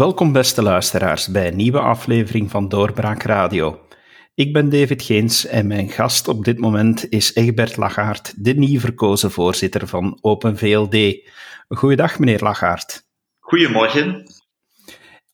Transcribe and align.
Welkom 0.00 0.32
beste 0.32 0.62
luisteraars 0.62 1.28
bij 1.28 1.48
een 1.48 1.56
nieuwe 1.56 1.80
aflevering 1.80 2.50
van 2.50 2.68
Doorbraak 2.68 3.22
Radio. 3.22 3.80
Ik 4.34 4.52
ben 4.52 4.68
David 4.68 5.02
Geens 5.02 5.46
en 5.46 5.66
mijn 5.66 5.88
gast 5.88 6.28
op 6.28 6.44
dit 6.44 6.58
moment 6.58 7.08
is 7.08 7.34
Egbert 7.34 7.76
Lagaard, 7.76 8.44
de 8.44 8.54
nieuw 8.54 8.80
verkozen 8.80 9.30
voorzitter 9.30 9.86
van 9.86 10.18
Open 10.20 10.58
VLD. 10.58 11.28
Goeiedag 11.68 12.18
meneer 12.18 12.40
Lagaard. 12.40 13.02
Goedemorgen. 13.38 14.32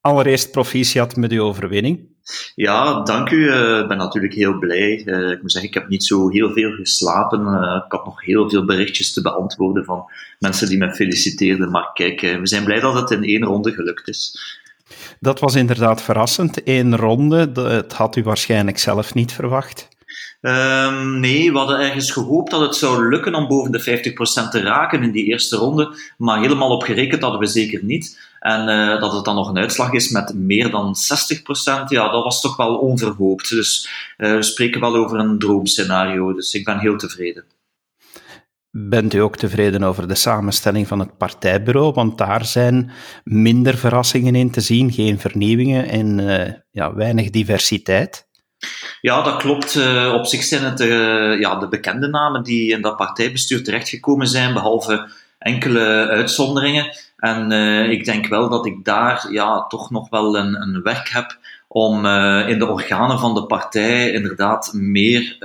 Allereerst 0.01 0.51
proficiat 0.51 1.17
met 1.17 1.33
uw 1.33 1.43
overwinning. 1.43 2.16
Ja, 2.55 3.03
dank 3.03 3.31
u. 3.31 3.51
Eh, 3.51 3.79
ik 3.79 3.89
ben 3.89 3.97
natuurlijk 3.97 4.35
heel 4.35 4.59
blij. 4.59 5.03
Eh, 5.05 5.31
ik 5.31 5.43
moet 5.43 5.53
zeggen, 5.53 5.71
ik 5.71 5.77
heb 5.77 5.89
niet 5.89 6.05
zo 6.05 6.29
heel 6.29 6.53
veel 6.53 6.71
geslapen. 6.71 7.47
Eh, 7.47 7.83
ik 7.85 7.93
had 7.93 8.05
nog 8.05 8.25
heel 8.25 8.51
veel 8.51 8.65
berichtjes 8.65 9.13
te 9.13 9.23
beantwoorden 9.23 9.85
van 9.85 10.05
mensen 10.39 10.69
die 10.69 10.79
me 10.79 10.95
feliciteerden. 10.95 11.71
Maar 11.71 11.91
kijk, 11.93 12.21
we 12.21 12.47
zijn 12.47 12.65
blij 12.65 12.81
dat 12.81 12.95
het 12.95 13.11
in 13.11 13.25
één 13.25 13.45
ronde 13.45 13.73
gelukt 13.73 14.09
is. 14.09 14.39
Dat 15.21 15.41
was 15.41 15.55
inderdaad 15.55 16.03
verrassend. 16.03 16.61
Eén 16.65 16.97
ronde, 16.97 17.53
dat 17.53 17.93
had 17.93 18.17
u 18.17 18.23
waarschijnlijk 18.23 18.79
zelf 18.79 19.15
niet 19.15 19.33
verwacht. 19.33 19.89
Um, 20.41 21.21
nee, 21.21 21.53
we 21.53 21.59
hadden 21.59 21.81
ergens 21.81 22.11
gehoopt 22.11 22.51
dat 22.51 22.61
het 22.61 22.75
zou 22.75 23.09
lukken 23.09 23.35
om 23.35 23.49
boven 23.49 23.73
de 23.73 23.81
50% 23.81 24.51
te 24.51 24.61
raken 24.61 25.03
in 25.03 25.11
die 25.11 25.25
eerste 25.25 25.57
ronde, 25.57 25.95
maar 26.19 26.41
helemaal 26.41 26.71
op 26.71 26.83
gerekend 26.83 27.23
hadden 27.23 27.41
we 27.41 27.47
zeker 27.47 27.85
niet. 27.85 28.19
En 28.47 28.69
uh, 28.69 29.01
dat 29.01 29.13
het 29.13 29.25
dan 29.25 29.35
nog 29.35 29.49
een 29.49 29.59
uitslag 29.59 29.93
is 29.93 30.11
met 30.11 30.35
meer 30.35 30.71
dan 30.71 30.95
60%, 31.83 31.85
ja, 31.89 32.11
dat 32.11 32.25
was 32.25 32.41
toch 32.41 32.57
wel 32.57 32.77
onverhoopt. 32.77 33.49
Dus 33.49 33.89
uh, 34.19 34.35
we 34.35 34.43
spreken 34.43 34.81
wel 34.81 34.97
over 34.97 35.19
een 35.19 35.39
droomscenario, 35.39 36.35
dus 36.35 36.55
ik 36.55 36.65
ben 36.65 36.79
heel 36.79 36.97
tevreden. 36.97 37.45
Bent 38.71 39.15
u 39.15 39.19
ook 39.19 39.37
tevreden 39.37 39.83
over 39.83 40.09
de 40.09 40.15
samenstelling 40.15 40.89
van 40.89 40.99
het 40.99 41.17
partijbureau? 41.17 41.93
Want 41.93 42.19
daar 42.19 42.45
zijn 42.45 42.91
minder 43.25 43.77
verrassingen 43.77 44.35
in 44.35 44.51
te 44.51 44.61
zien, 44.61 44.93
geen 44.93 45.19
vernieuwingen 45.19 45.89
en 45.89 46.19
uh, 46.19 46.53
ja, 46.71 46.95
weinig 46.95 47.31
diversiteit. 47.31 48.29
Ja, 49.01 49.23
dat 49.23 49.37
klopt. 49.37 49.77
Op 50.13 50.27
zich 50.27 50.43
zijn 50.43 50.65
het 50.65 50.79
ja, 51.41 51.59
de 51.59 51.69
bekende 51.69 52.09
namen 52.09 52.43
die 52.43 52.73
in 52.73 52.83
dat 52.83 52.97
partijbestuur 52.97 53.65
terechtgekomen 53.65 54.27
zijn, 54.27 54.53
behalve 54.53 55.09
enkele 55.47 56.09
uitzonderingen. 56.09 56.97
En 57.17 57.53
uh, 57.53 57.91
ik 57.91 58.05
denk 58.05 58.27
wel 58.27 58.49
dat 58.49 58.67
ik 58.67 58.85
daar 58.85 59.27
ja, 59.31 59.67
toch 59.67 59.91
nog 59.91 60.09
wel 60.09 60.37
een, 60.37 60.63
een 60.63 60.83
werk 60.83 61.09
heb 61.09 61.39
om 61.69 62.07
in 62.47 62.59
de 62.59 62.67
organen 62.69 63.19
van 63.19 63.35
de 63.35 63.47
partij 63.47 64.13
inderdaad 64.13 64.71
meer 64.73 65.37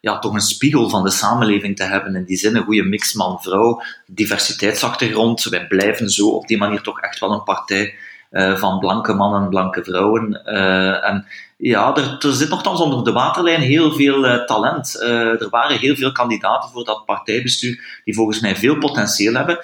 ja, 0.00 0.18
toch 0.18 0.34
een 0.34 0.40
spiegel 0.40 0.88
van 0.88 1.04
de 1.04 1.10
samenleving 1.10 1.76
te 1.76 1.82
hebben. 1.82 2.14
In 2.14 2.24
die 2.24 2.36
zin 2.36 2.56
een 2.56 2.64
goede 2.64 2.82
mix 2.82 3.12
man-vrouw, 3.12 3.82
diversiteitsachtergrond. 4.06 5.44
Wij 5.44 5.66
blijven 5.66 6.10
zo 6.10 6.28
op 6.28 6.46
die 6.46 6.58
manier 6.58 6.80
toch 6.80 7.00
echt 7.00 7.18
wel 7.18 7.32
een 7.32 7.42
partij 7.42 7.94
uh, 8.30 8.56
van 8.56 8.78
blanke 8.78 9.12
mannen, 9.12 9.48
blanke 9.48 9.84
vrouwen. 9.84 10.42
Uh, 10.44 11.04
en 11.08 11.26
ja, 11.56 11.96
er, 11.96 12.16
er 12.18 12.32
zit 12.32 12.48
nogthans 12.48 12.80
onder 12.80 13.04
de 13.04 13.12
waterlijn 13.12 13.60
heel 13.60 13.92
veel 13.92 14.24
uh, 14.24 14.44
talent. 14.44 15.00
Er 15.00 15.48
waren 15.50 15.78
heel 15.78 15.96
veel 15.96 16.12
kandidaten 16.12 16.70
voor 16.70 16.84
dat 16.84 17.04
partijbestuur 17.04 18.00
die 18.04 18.14
volgens 18.14 18.40
mij 18.40 18.56
veel 18.56 18.78
potentieel 18.78 19.34
hebben. 19.34 19.58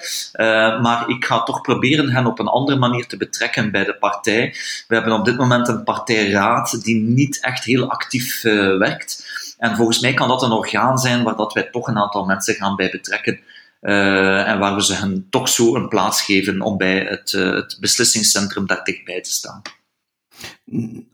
Maar 0.81 1.09
ik 1.09 1.25
ga 1.25 1.43
toch 1.43 1.61
proberen 1.61 2.09
hen 2.09 2.25
op 2.25 2.39
een 2.39 2.47
andere 2.47 2.77
manier 2.77 3.07
te 3.07 3.17
betrekken 3.17 3.71
bij 3.71 3.85
de 3.85 3.95
partij. 3.95 4.55
We 4.87 4.95
hebben 4.95 5.13
op 5.13 5.25
dit 5.25 5.37
moment 5.37 5.67
een 5.67 5.83
partijraad 5.83 6.83
die 6.83 7.01
niet 7.01 7.41
echt 7.41 7.63
heel 7.63 7.89
actief 7.89 8.41
werkt. 8.77 9.25
En 9.57 9.75
volgens 9.75 9.99
mij 9.99 10.13
kan 10.13 10.27
dat 10.27 10.43
een 10.43 10.51
orgaan 10.51 10.97
zijn 10.97 11.23
waar 11.23 11.35
dat 11.35 11.53
wij 11.53 11.63
toch 11.63 11.87
een 11.87 11.97
aantal 11.97 12.25
mensen 12.25 12.55
gaan 12.55 12.75
bij 12.75 12.89
betrekken. 12.89 13.39
Uh, 13.85 14.47
en 14.47 14.59
waar 14.59 14.75
we 14.75 14.83
ze 14.83 14.93
hen 14.93 15.27
toch 15.29 15.49
zo 15.49 15.75
een 15.75 15.87
plaats 15.87 16.21
geven 16.21 16.61
om 16.61 16.77
bij 16.77 16.99
het, 16.99 17.33
uh, 17.33 17.53
het 17.53 17.77
beslissingscentrum 17.79 18.67
daar 18.67 18.83
dichtbij 18.83 19.21
te 19.21 19.29
staan 19.29 19.61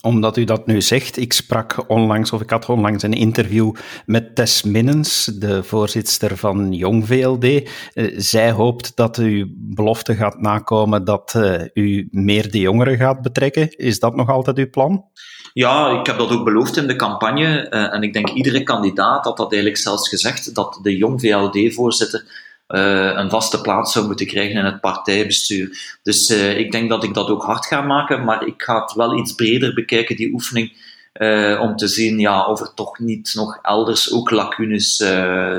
omdat 0.02 0.38
u 0.38 0.44
dat 0.44 0.68
nu 0.68 0.82
zegt, 0.82 1.18
ik 1.18 1.34
sprak 1.34 1.84
onlangs, 1.88 2.32
of 2.32 2.42
ik 2.42 2.50
had 2.50 2.70
onlangs 2.70 3.04
een 3.04 3.14
interview 3.14 3.74
met 4.06 4.36
Tess 4.36 4.64
Minnens, 4.64 5.26
de 5.26 5.64
voorzitter 5.64 6.38
van 6.38 6.74
Jong 6.74 7.08
VLD. 7.08 7.44
Uh, 7.44 7.62
eh, 7.94 8.14
zij 8.18 8.52
hoopt 8.52 8.96
dat 8.96 9.18
u 9.18 9.54
belofte 9.56 10.16
gaat 10.16 10.42
nakomen 10.42 11.06
dat 11.06 11.40
u 11.74 12.08
meer 12.12 12.52
de 12.52 12.60
jongeren 12.60 12.98
gaat 12.98 13.22
betrekken. 13.22 13.78
Is 13.78 14.00
dat 14.00 14.16
nog 14.16 14.30
altijd 14.30 14.58
uw 14.58 14.70
plan? 14.70 15.06
Ja, 15.54 16.00
ik 16.00 16.06
heb 16.06 16.18
dat 16.18 16.32
ook 16.32 16.44
beloofd 16.44 16.78
in 16.78 16.88
de 16.88 16.96
campagne. 16.96 17.70
En 17.70 18.02
ik 18.02 18.14
denk 18.14 18.30
iedere 18.30 18.64
kandidaat 18.64 19.26
had 19.26 19.38
dat 19.38 19.52
eigenlijk 19.52 19.82
zelfs 19.82 20.10
gezegd, 20.10 20.56
dat 20.56 20.80
de 20.82 20.98
Jong 20.98 21.22
VLD-voorzitter 21.22 22.41
uh, 22.72 23.16
een 23.16 23.30
vaste 23.30 23.62
plaats 23.62 23.94
zou 23.94 24.06
moeten 24.06 24.28
krijgen 24.28 24.56
in 24.56 24.66
het 24.66 24.82
partijbestuur. 24.82 25.98
Dus 26.04 26.30
uh, 26.30 26.58
ik 26.58 26.72
denk 26.72 26.90
dat 26.90 27.04
ik 27.04 27.14
dat 27.14 27.30
ook 27.30 27.44
hard 27.44 27.66
ga 27.66 27.82
maken, 27.82 28.24
maar 28.24 28.48
ik 28.48 28.62
ga 28.62 28.82
het 28.82 28.94
wel 28.94 29.18
iets 29.18 29.36
breder 29.36 29.74
bekijken, 29.74 30.16
die 30.16 30.34
oefening, 30.34 30.90
uh, 31.14 31.60
om 31.62 31.76
te 31.76 31.88
zien 31.88 32.20
ja, 32.20 32.46
of 32.46 32.60
er 32.60 32.74
toch 32.74 33.00
niet 33.00 33.32
nog 33.34 33.60
elders 33.62 34.14
ook 34.14 34.30
lacunes 34.30 34.96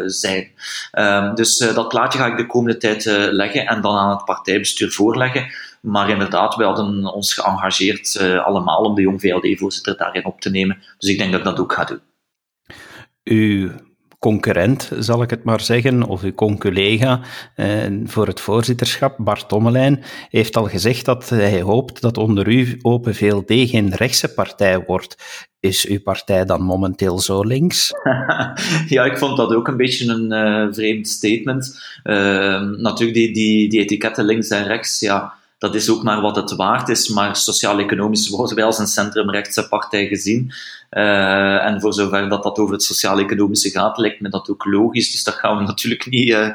zijn. 0.06 0.50
Ehm, 0.90 1.34
dus 1.34 1.58
dat 1.58 1.88
plaatje 1.88 2.18
ga 2.18 2.26
ik 2.26 2.36
de 2.36 2.46
komende 2.46 2.78
tijd 2.78 3.04
leggen 3.30 3.66
en 3.66 3.80
dan 3.80 3.96
aan 3.96 4.10
het 4.10 4.24
partijbestuur 4.24 4.90
voorleggen. 4.90 5.50
Maar 5.80 6.10
inderdaad, 6.10 6.54
we 6.54 6.64
hadden 6.64 7.12
ons 7.12 7.34
geëngageerd 7.34 8.18
allemaal 8.44 8.82
om 8.82 8.94
de 8.94 9.02
Jong 9.02 9.20
VLD-voorzitter 9.20 9.96
daarin 9.96 10.24
op 10.24 10.40
te 10.40 10.50
nemen. 10.50 10.82
Dus 10.98 11.10
ik 11.10 11.18
denk 11.18 11.30
dat 11.30 11.40
ik 11.40 11.46
dat 11.46 11.60
ook 11.60 11.72
ga 11.72 11.84
doen. 11.84 12.00
U 13.24 13.72
concurrent, 14.22 14.90
zal 14.98 15.22
ik 15.22 15.30
het 15.30 15.44
maar 15.44 15.60
zeggen, 15.60 16.02
of 16.02 16.22
uw 16.22 16.34
conculega 16.34 17.20
eh, 17.54 17.68
voor 18.04 18.26
het 18.26 18.40
voorzitterschap, 18.40 19.14
Bart 19.18 19.48
Tommelijn, 19.48 20.02
heeft 20.28 20.56
al 20.56 20.64
gezegd 20.64 21.04
dat 21.04 21.28
hij 21.28 21.60
hoopt 21.60 22.00
dat 22.00 22.18
onder 22.18 22.48
u 22.48 22.78
Open 22.82 23.14
VLD 23.14 23.44
geen 23.46 23.94
rechtse 23.94 24.34
partij 24.34 24.84
wordt. 24.86 25.16
Is 25.60 25.86
uw 25.86 26.00
partij 26.02 26.44
dan 26.44 26.62
momenteel 26.62 27.18
zo 27.18 27.42
links? 27.42 27.92
ja, 28.94 29.04
ik 29.04 29.18
vond 29.18 29.36
dat 29.36 29.54
ook 29.54 29.68
een 29.68 29.76
beetje 29.76 30.12
een 30.12 30.32
uh, 30.32 30.72
vreemd 30.72 31.08
statement. 31.08 31.82
Uh, 32.04 32.14
natuurlijk, 32.60 33.14
die, 33.14 33.32
die, 33.32 33.68
die 33.68 33.80
etiketten 33.80 34.24
links 34.24 34.48
en 34.48 34.66
rechts, 34.66 35.00
ja, 35.00 35.32
dat 35.62 35.74
is 35.74 35.90
ook 35.90 36.02
maar 36.02 36.20
wat 36.20 36.36
het 36.36 36.54
waard 36.54 36.88
is. 36.88 37.08
Maar 37.08 37.36
sociaal-economisch 37.36 38.28
worden 38.36 38.56
wij 38.56 38.64
als 38.64 38.78
een 38.78 38.86
centrumrechtse 38.86 39.68
partij 39.68 40.06
gezien. 40.06 40.52
Uh, 40.90 41.64
en 41.64 41.80
voor 41.80 41.92
zover 41.92 42.28
dat 42.28 42.42
dat 42.42 42.58
over 42.58 42.72
het 42.72 42.82
sociaal-economische 42.82 43.70
gaat, 43.70 43.98
lijkt 43.98 44.20
me 44.20 44.28
dat 44.28 44.50
ook 44.50 44.64
logisch. 44.64 45.12
Dus 45.12 45.24
dat 45.24 45.34
gaan 45.34 45.56
we 45.56 45.64
natuurlijk 45.72 46.06
niet, 46.06 46.28
uh, 46.28 46.48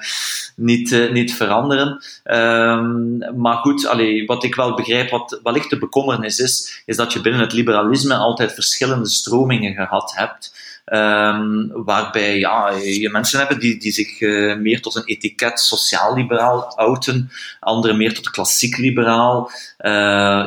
niet, 0.56 0.92
uh, 0.92 1.12
niet 1.12 1.36
veranderen. 1.36 2.04
Um, 2.24 3.18
maar 3.36 3.58
goed, 3.58 3.88
allee, 3.88 4.26
wat 4.26 4.44
ik 4.44 4.56
wel 4.56 4.76
begrijp, 4.76 5.10
wat 5.10 5.40
wellicht 5.44 5.70
de 5.70 5.78
bekommernis 5.78 6.40
is, 6.40 6.82
is 6.86 6.96
dat 6.96 7.14
je 7.14 7.22
binnen 7.22 7.42
het 7.42 7.54
liberalisme 7.54 8.16
altijd 8.16 8.54
verschillende 8.54 9.10
stromingen 9.10 9.74
gehad 9.76 10.14
hebt. 10.16 10.54
Um, 10.94 11.72
waarbij 11.74 12.40
ja, 12.40 12.72
je 12.72 13.10
mensen 13.10 13.40
hebben 13.40 13.60
die, 13.60 13.78
die 13.78 13.92
zich 13.92 14.20
uh, 14.20 14.56
meer 14.58 14.82
tot 14.82 14.96
een 14.96 15.06
etiket 15.06 15.60
sociaal-liberaal 15.60 16.78
outen, 16.78 17.32
anderen 17.60 17.98
meer 17.98 18.14
tot 18.14 18.30
klassiek-liberaal. 18.30 19.52
Uh, 19.80 19.92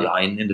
ja, 0.01 0.17
in, 0.17 0.47
de, 0.47 0.53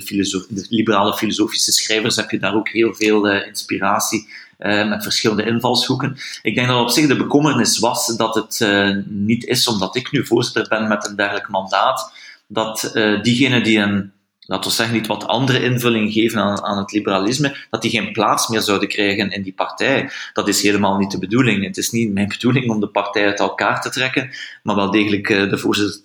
de, 0.50 0.66
liberale 0.70 1.14
filosofische 1.14 1.72
schrijvers 1.72 2.16
heb 2.16 2.31
je 2.31 2.40
daar 2.40 2.56
ook 2.56 2.70
heel 2.70 2.94
veel 2.94 3.34
uh, 3.34 3.48
inspiratie. 3.48 4.28
met 4.58 5.03
verschillende 5.03 5.46
invalshoeken. 5.46 6.18
Ik 6.42 6.56
denk 6.56 6.68
dat 6.68 6.81
op 6.81 6.90
zich 6.90 7.08
de 7.08 7.16
bekommernis 7.16 7.80
was 7.80 8.18
dat 8.18 8.36
het 8.36 8.68
niet 9.06 9.46
is 9.46 9.68
omdat 9.68 9.96
ik 9.96 10.12
nu 10.12 10.25
voorzitter 10.25 10.68
ben 10.69 10.88
met 10.88 11.08
een 11.08 11.16
dergelijk 11.16 11.50
mandaat, 11.50 12.12
dat 12.48 12.92
diegenen 13.22 13.64
die 13.64 13.80
een 13.80 14.12
laten 14.47 14.69
we 14.69 14.75
zeggen, 14.75 14.95
niet 14.95 15.07
wat 15.07 15.27
andere 15.27 15.63
invulling 15.63 16.13
geven 16.13 16.42
aan, 16.42 16.63
aan 16.63 16.77
het 16.77 16.92
liberalisme, 16.92 17.56
dat 17.69 17.81
die 17.81 17.92
geen 17.92 18.12
plaats 18.12 18.48
meer 18.48 18.62
zouden 18.62 18.88
krijgen 18.88 19.31
in 19.31 19.42
die 19.42 19.54
partij. 19.54 20.10
Dat 20.33 20.48
is 20.48 20.62
helemaal 20.62 20.98
niet 20.98 21.12
de 21.12 21.19
bedoeling. 21.19 21.63
Het 21.63 21.77
is 21.77 21.89
niet 21.89 22.13
mijn 22.13 22.27
bedoeling 22.27 22.69
om 22.69 22.80
de 22.80 22.88
partij 22.88 23.25
uit 23.25 23.39
elkaar 23.39 23.81
te 23.81 23.89
trekken, 23.89 24.30
maar 24.63 24.75
wel 24.75 24.92
degelijk 24.92 25.30
eh, 25.30 25.50
de 25.50 25.57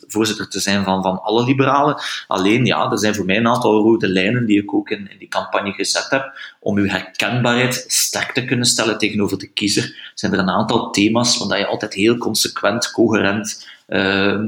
voorzitter, 0.08 0.48
te 0.48 0.60
zijn 0.60 0.84
van, 0.84 1.02
van 1.02 1.22
alle 1.22 1.44
liberalen. 1.44 1.96
Alleen, 2.26 2.64
ja, 2.64 2.90
er 2.90 2.98
zijn 2.98 3.14
voor 3.14 3.24
mij 3.24 3.36
een 3.36 3.48
aantal 3.48 3.82
rode 3.82 4.08
lijnen 4.08 4.46
die 4.46 4.62
ik 4.62 4.74
ook 4.74 4.90
in, 4.90 5.10
die 5.18 5.28
campagne 5.28 5.72
gezet 5.72 6.06
heb, 6.10 6.32
om 6.60 6.76
uw 6.76 6.86
herkenbaarheid 6.86 7.84
sterk 7.86 8.32
te 8.32 8.44
kunnen 8.44 8.66
stellen 8.66 8.98
tegenover 8.98 9.38
de 9.38 9.46
kiezer. 9.48 10.10
Zijn 10.14 10.32
er 10.32 10.38
een 10.38 10.50
aantal 10.50 10.90
thema's 10.90 11.46
waar 11.46 11.58
je 11.58 11.66
altijd 11.66 11.94
heel 11.94 12.16
consequent, 12.16 12.90
coherent 12.90 13.70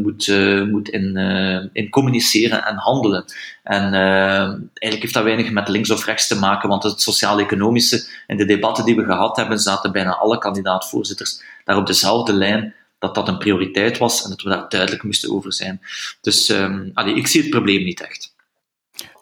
moet, 0.02 0.26
uh, 0.26 0.62
moet 0.62 0.88
in, 0.88 1.16
uh, 1.16 1.64
in 1.72 1.90
communiceren 1.90 2.64
en 2.64 2.76
handelen. 2.76 3.24
En 3.62 3.94
eigenlijk 3.94 5.02
heeft 5.02 5.14
dat 5.14 5.24
weinig 5.24 5.50
met 5.50 5.68
links 5.68 5.90
of 5.90 6.04
rechts 6.04 6.26
te 6.26 6.38
maken, 6.38 6.68
want 6.68 6.82
het 6.82 7.00
sociaal-economische 7.00 8.06
in 8.26 8.36
de 8.36 8.44
debatten 8.44 8.84
die 8.84 8.96
we 8.96 9.04
gehad 9.04 9.36
hebben, 9.36 9.58
zaten 9.58 9.92
bijna 9.92 10.16
alle 10.16 10.38
kandidaatvoorzitters 10.38 11.42
daar 11.64 11.76
op 11.76 11.86
dezelfde 11.86 12.32
lijn 12.32 12.74
dat 12.98 13.14
dat 13.14 13.28
een 13.28 13.38
prioriteit 13.38 13.98
was 13.98 14.24
en 14.24 14.30
dat 14.30 14.42
we 14.42 14.48
daar 14.48 14.68
duidelijk 14.68 15.02
moesten 15.02 15.32
over 15.32 15.52
zijn. 15.52 15.80
Dus 16.20 16.48
um, 16.48 16.92
ik 16.94 17.26
zie 17.26 17.40
het 17.40 17.50
probleem 17.50 17.84
niet 17.84 18.00
echt. 18.00 18.33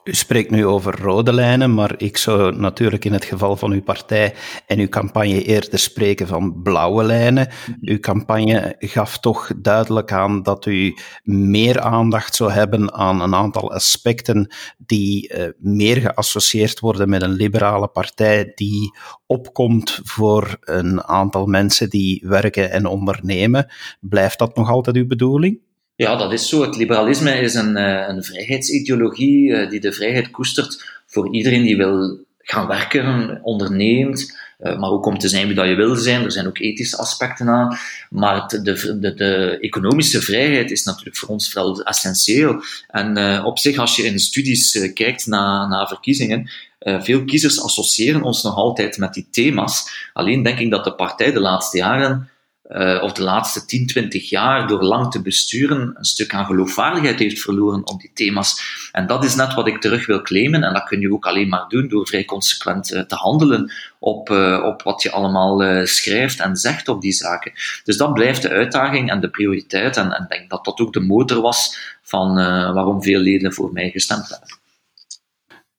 U 0.05 0.15
spreekt 0.15 0.51
nu 0.51 0.67
over 0.67 1.01
rode 1.01 1.33
lijnen, 1.33 1.75
maar 1.75 1.95
ik 1.97 2.17
zou 2.17 2.57
natuurlijk 2.57 3.05
in 3.05 3.13
het 3.13 3.25
geval 3.25 3.57
van 3.57 3.73
uw 3.73 3.83
partij 3.83 4.35
en 4.67 4.79
uw 4.79 4.89
campagne 4.89 5.43
eerder 5.43 5.79
spreken 5.79 6.27
van 6.27 6.63
blauwe 6.63 7.05
lijnen. 7.05 7.49
Uw 7.81 7.99
campagne 7.99 8.75
gaf 8.79 9.19
toch 9.19 9.51
duidelijk 9.57 10.13
aan 10.13 10.43
dat 10.43 10.67
u 10.67 10.95
meer 11.23 11.81
aandacht 11.81 12.35
zou 12.35 12.51
hebben 12.51 12.93
aan 12.93 13.21
een 13.21 13.35
aantal 13.35 13.73
aspecten 13.73 14.55
die 14.79 15.35
uh, 15.35 15.45
meer 15.59 15.97
geassocieerd 15.97 16.81
worden 16.81 17.09
met 17.09 17.23
een 17.23 17.33
liberale 17.33 17.89
partij 17.89 18.53
die 18.55 18.99
opkomt 19.27 20.01
voor 20.05 20.57
een 20.61 21.05
aantal 21.05 21.47
mensen 21.47 21.91
die 21.91 22.23
werken 22.27 22.71
en 22.71 22.87
ondernemen. 22.87 23.73
Blijft 24.01 24.39
dat 24.39 24.57
nog 24.57 24.71
altijd 24.71 24.97
uw 24.97 25.07
bedoeling? 25.07 25.61
Ja, 26.03 26.17
dat 26.17 26.33
is 26.33 26.49
zo. 26.49 26.63
Het 26.63 26.77
liberalisme 26.77 27.41
is 27.41 27.55
een, 27.55 27.77
eh, 27.77 28.09
een 28.09 28.25
vrijheidsideologie 28.25 29.55
eh, 29.55 29.71
die 29.71 29.81
de 29.81 29.93
vrijheid 29.93 30.31
koestert 30.31 31.01
voor 31.07 31.35
iedereen 31.35 31.63
die 31.63 31.77
wil 31.77 32.19
gaan 32.39 32.67
werken, 32.67 33.39
onderneemt, 33.43 34.39
eh, 34.59 34.79
maar 34.79 34.91
ook 34.91 35.07
om 35.07 35.19
te 35.19 35.29
zijn 35.29 35.47
wie 35.47 35.55
dat 35.55 35.67
je 35.67 35.75
wil 35.75 35.97
zijn. 35.97 36.25
Er 36.25 36.33
zijn 36.33 36.47
ook 36.47 36.59
ethische 36.59 36.97
aspecten 36.97 37.49
aan. 37.49 37.79
Maar 38.11 38.49
de, 38.49 38.63
de, 39.01 39.15
de 39.15 39.59
economische 39.61 40.23
vrijheid 40.23 40.71
is 40.71 40.85
natuurlijk 40.85 41.17
voor 41.17 41.29
ons 41.29 41.51
vooral 41.51 41.83
essentieel. 41.83 42.63
En 42.89 43.45
op 43.45 43.59
zich, 43.59 43.79
als 43.79 43.97
je 43.97 44.03
in 44.03 44.19
studies 44.19 44.93
kijkt 44.95 45.27
naar, 45.27 45.69
naar 45.69 45.89
verkiezingen, 45.89 46.51
veel 46.81 47.25
kiezers 47.25 47.63
associëren 47.63 48.23
ons 48.23 48.43
nog 48.43 48.57
altijd 48.57 48.99
met 48.99 49.15
die 49.15 49.27
thema's. 49.31 50.09
Alleen 50.13 50.43
denk 50.43 50.59
ik 50.59 50.71
dat 50.71 50.85
de 50.85 50.95
partij 50.95 51.33
de 51.33 51.41
laatste 51.41 51.77
jaren 51.77 52.31
uh, 52.69 53.03
of 53.03 53.13
de 53.13 53.23
laatste 53.23 53.65
10, 53.65 53.87
20 53.87 54.29
jaar 54.29 54.67
door 54.67 54.83
lang 54.83 55.11
te 55.11 55.23
besturen 55.23 55.95
een 55.95 56.05
stuk 56.05 56.35
aan 56.35 56.47
geloofwaardigheid 56.47 57.19
heeft 57.19 57.41
verloren 57.41 57.87
op 57.87 58.01
die 58.01 58.11
thema's. 58.15 58.63
En 58.93 59.07
dat 59.07 59.25
is 59.25 59.35
net 59.35 59.55
wat 59.55 59.67
ik 59.67 59.81
terug 59.81 60.07
wil 60.07 60.23
claimen. 60.23 60.63
En 60.63 60.73
dat 60.73 60.85
kun 60.85 61.01
je 61.01 61.13
ook 61.13 61.27
alleen 61.27 61.49
maar 61.49 61.65
doen 61.69 61.89
door 61.89 62.07
vrij 62.07 62.25
consequent 62.25 62.93
uh, 62.93 63.01
te 63.01 63.15
handelen 63.15 63.73
op, 63.99 64.31
uh, 64.31 64.63
op 64.65 64.83
wat 64.83 65.03
je 65.03 65.11
allemaal 65.11 65.87
schrijft 65.87 66.41
en 66.41 66.57
zegt 66.57 66.89
op 66.89 67.01
die 67.01 67.13
zaken. 67.13 67.53
Dus 67.85 67.97
dat 67.97 68.15
blijft 68.15 68.43
de 68.43 68.49
uitdaging 68.49 69.11
en 69.11 69.21
de 69.21 69.31
prioriteit. 69.31 69.97
En 69.97 70.11
ik 70.11 70.29
denk 70.29 70.51
dat 70.51 70.65
dat 70.65 70.81
ook 70.81 70.93
de 70.93 71.01
motor 71.01 71.41
was 71.41 71.79
van 72.03 72.35
waarom 72.75 73.03
veel 73.03 73.21
leden 73.21 73.53
voor 73.53 73.73
mij 73.73 73.91
gestemd 73.91 74.29
hebben. 74.29 74.62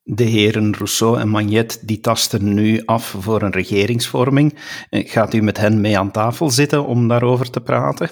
De 0.05 0.23
heren 0.23 0.73
Rousseau 0.73 1.19
en 1.19 1.29
Magnet 1.29 1.81
die 1.81 1.99
tasten 1.99 2.53
nu 2.53 2.81
af 2.85 3.15
voor 3.19 3.41
een 3.41 3.51
regeringsvorming. 3.51 4.59
Eh, 4.89 5.09
gaat 5.09 5.33
u 5.33 5.41
met 5.41 5.57
hen 5.57 5.81
mee 5.81 5.97
aan 5.97 6.11
tafel 6.11 6.49
zitten 6.49 6.85
om 6.85 7.07
daarover 7.07 7.49
te 7.49 7.61
praten? 7.61 8.09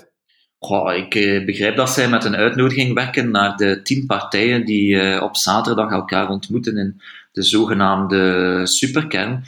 Goh, 0.59 0.95
ik 0.95 1.15
eh, 1.15 1.45
begrijp 1.45 1.75
dat 1.75 1.89
zij 1.89 2.09
met 2.09 2.23
een 2.23 2.35
uitnodiging 2.35 2.93
werken 2.93 3.31
naar 3.31 3.55
de 3.55 3.81
tien 3.81 4.05
partijen 4.05 4.65
die 4.65 4.99
eh, 4.99 5.23
op 5.23 5.37
zaterdag 5.37 5.91
elkaar 5.91 6.29
ontmoeten 6.29 6.77
in 6.77 7.01
de 7.31 7.43
zogenaamde 7.43 8.61
superkern. 8.63 9.43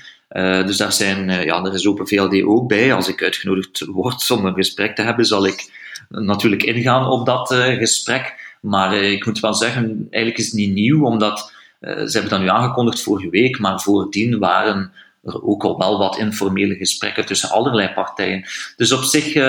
dus 0.65 0.77
daar 0.77 0.93
zijn, 0.93 1.45
ja, 1.45 1.63
er 1.63 1.73
is 1.73 1.87
Open 1.87 2.07
VLD 2.07 2.43
ook 2.43 2.67
bij. 2.67 2.93
Als 2.93 3.07
ik 3.07 3.23
uitgenodigd 3.23 3.85
word 3.85 4.31
om 4.31 4.45
een 4.45 4.53
gesprek 4.53 4.95
te 4.95 5.01
hebben, 5.01 5.25
zal 5.25 5.47
ik 5.47 5.71
natuurlijk 6.09 6.63
ingaan 6.63 7.07
op 7.07 7.25
dat 7.25 7.53
gesprek. 7.53 8.55
Maar 8.61 8.93
ik 8.93 9.25
moet 9.25 9.39
wel 9.39 9.53
zeggen, 9.53 10.07
eigenlijk 10.09 10.37
is 10.37 10.45
het 10.45 10.55
niet 10.55 10.73
nieuw, 10.73 11.05
omdat 11.05 11.51
ze 11.83 12.09
hebben 12.11 12.29
dat 12.29 12.39
nu 12.39 12.49
aangekondigd 12.49 13.01
vorige 13.01 13.29
week, 13.29 13.59
maar 13.59 13.81
voordien 13.81 14.39
waren 14.39 14.91
er 15.23 15.43
ook 15.43 15.63
al 15.63 15.77
wel 15.77 15.97
wat 15.97 16.17
informele 16.17 16.75
gesprekken 16.75 17.25
tussen 17.25 17.49
allerlei 17.49 17.93
partijen. 17.93 18.45
Dus 18.75 18.91
op 18.91 19.03
zich 19.03 19.35
uh, 19.35 19.43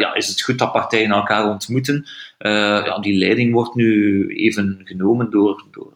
ja, 0.00 0.14
is 0.14 0.28
het 0.28 0.42
goed 0.42 0.58
dat 0.58 0.72
partijen 0.72 1.10
elkaar 1.10 1.48
ontmoeten. 1.48 2.06
Uh, 2.38 2.52
ja, 2.84 2.98
die 2.98 3.18
leiding 3.18 3.52
wordt 3.52 3.74
nu 3.74 4.26
even 4.28 4.80
genomen 4.84 5.30
door, 5.30 5.64
door 5.70 5.92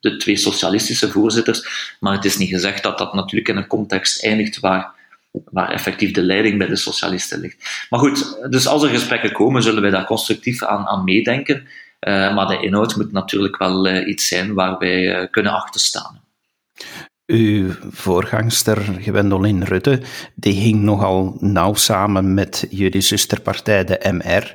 de 0.00 0.16
twee 0.16 0.36
socialistische 0.36 1.10
voorzitters, 1.10 1.94
maar 2.00 2.12
het 2.12 2.24
is 2.24 2.36
niet 2.36 2.48
gezegd 2.48 2.82
dat 2.82 2.98
dat 2.98 3.14
natuurlijk 3.14 3.48
in 3.48 3.56
een 3.56 3.66
context 3.66 4.24
eindigt 4.24 4.60
waar, 4.60 4.90
waar 5.30 5.70
effectief 5.70 6.10
de 6.10 6.22
leiding 6.22 6.58
bij 6.58 6.66
de 6.66 6.76
socialisten 6.76 7.40
ligt. 7.40 7.86
Maar 7.90 8.00
goed, 8.00 8.38
dus 8.50 8.66
als 8.66 8.82
er 8.82 8.88
gesprekken 8.88 9.32
komen, 9.32 9.62
zullen 9.62 9.82
wij 9.82 9.90
daar 9.90 10.06
constructief 10.06 10.62
aan, 10.62 10.86
aan 10.86 11.04
meedenken. 11.04 11.66
Uh, 12.00 12.34
maar 12.34 12.46
de 12.46 12.60
inhoud 12.60 12.96
moet 12.96 13.12
natuurlijk 13.12 13.56
wel 13.56 13.86
uh, 13.88 14.08
iets 14.08 14.28
zijn 14.28 14.54
waar 14.54 14.78
wij 14.78 15.20
uh, 15.20 15.30
kunnen 15.30 15.52
achterstaan. 15.52 16.20
Uw 17.26 17.72
voorgangster, 17.90 18.76
Gwendolyn 19.00 19.64
Rutte, 19.64 20.00
die 20.34 20.52
hing 20.52 20.82
nogal 20.82 21.36
nauw 21.40 21.74
samen 21.74 22.34
met 22.34 22.66
jullie 22.70 23.00
zusterpartij, 23.00 23.84
de 23.84 24.00
MR. 24.12 24.54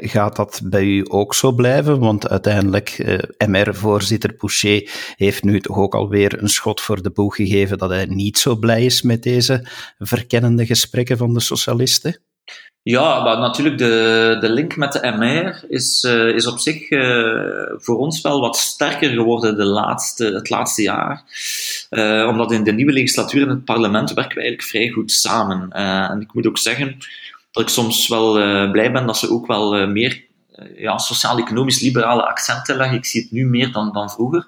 gaat 0.00 0.36
dat 0.36 0.60
bij 0.64 0.84
u 0.84 1.04
ook 1.08 1.34
zo 1.34 1.52
blijven? 1.52 1.98
Want 1.98 2.28
uiteindelijk, 2.28 3.18
MR-voorzitter 3.46 4.34
Boucher 4.38 4.90
heeft 5.16 5.42
nu 5.42 5.60
toch 5.60 5.76
ook 5.76 5.94
alweer 5.94 6.42
een 6.42 6.48
schot 6.48 6.80
voor 6.80 7.02
de 7.02 7.10
boeg 7.10 7.36
gegeven 7.36 7.78
dat 7.78 7.90
hij 7.90 8.06
niet 8.06 8.38
zo 8.38 8.56
blij 8.56 8.84
is 8.84 9.02
met 9.02 9.22
deze 9.22 9.66
verkennende 9.98 10.66
gesprekken 10.66 11.16
van 11.16 11.34
de 11.34 11.40
socialisten. 11.40 12.27
Ja, 12.88 13.22
maar 13.22 13.38
natuurlijk 13.38 13.78
de, 13.78 14.36
de 14.40 14.48
link 14.48 14.76
met 14.76 14.92
de 14.92 15.12
MR 15.16 15.64
is, 15.68 16.04
uh, 16.04 16.28
is 16.28 16.46
op 16.46 16.58
zich 16.58 16.90
uh, 16.90 17.62
voor 17.76 17.96
ons 17.96 18.20
wel 18.20 18.40
wat 18.40 18.56
sterker 18.56 19.10
geworden 19.10 19.56
de 19.56 19.64
laatste, 19.64 20.24
het 20.24 20.50
laatste 20.50 20.82
jaar. 20.82 21.22
Uh, 21.90 22.26
omdat 22.28 22.52
in 22.52 22.64
de 22.64 22.72
nieuwe 22.72 22.92
legislatuur 22.92 23.42
in 23.42 23.48
het 23.48 23.64
parlement 23.64 24.12
werken 24.12 24.34
we 24.34 24.40
eigenlijk 24.40 24.70
vrij 24.70 24.88
goed 24.88 25.12
samen. 25.12 25.70
en 25.70 26.20
ik 26.20 26.32
moet 26.32 26.46
ook 26.46 26.58
zeggen 26.58 26.96
dat 27.52 27.62
ik 27.62 27.68
soms 27.68 28.08
wel 28.08 28.32
blij 28.70 28.92
ben 28.92 29.06
dat 29.06 29.18
ze 29.18 29.30
ook 29.30 29.46
wel 29.46 29.86
meer 29.86 30.12
eh, 30.12 30.27
ja, 30.76 30.98
sociaal-economisch 30.98 31.80
liberale 31.80 32.26
accenten 32.26 32.76
leggen. 32.76 32.96
Ik 32.96 33.04
zie 33.04 33.22
het 33.22 33.30
nu 33.30 33.46
meer 33.46 33.72
dan, 33.72 33.92
dan 33.92 34.10
vroeger. 34.10 34.46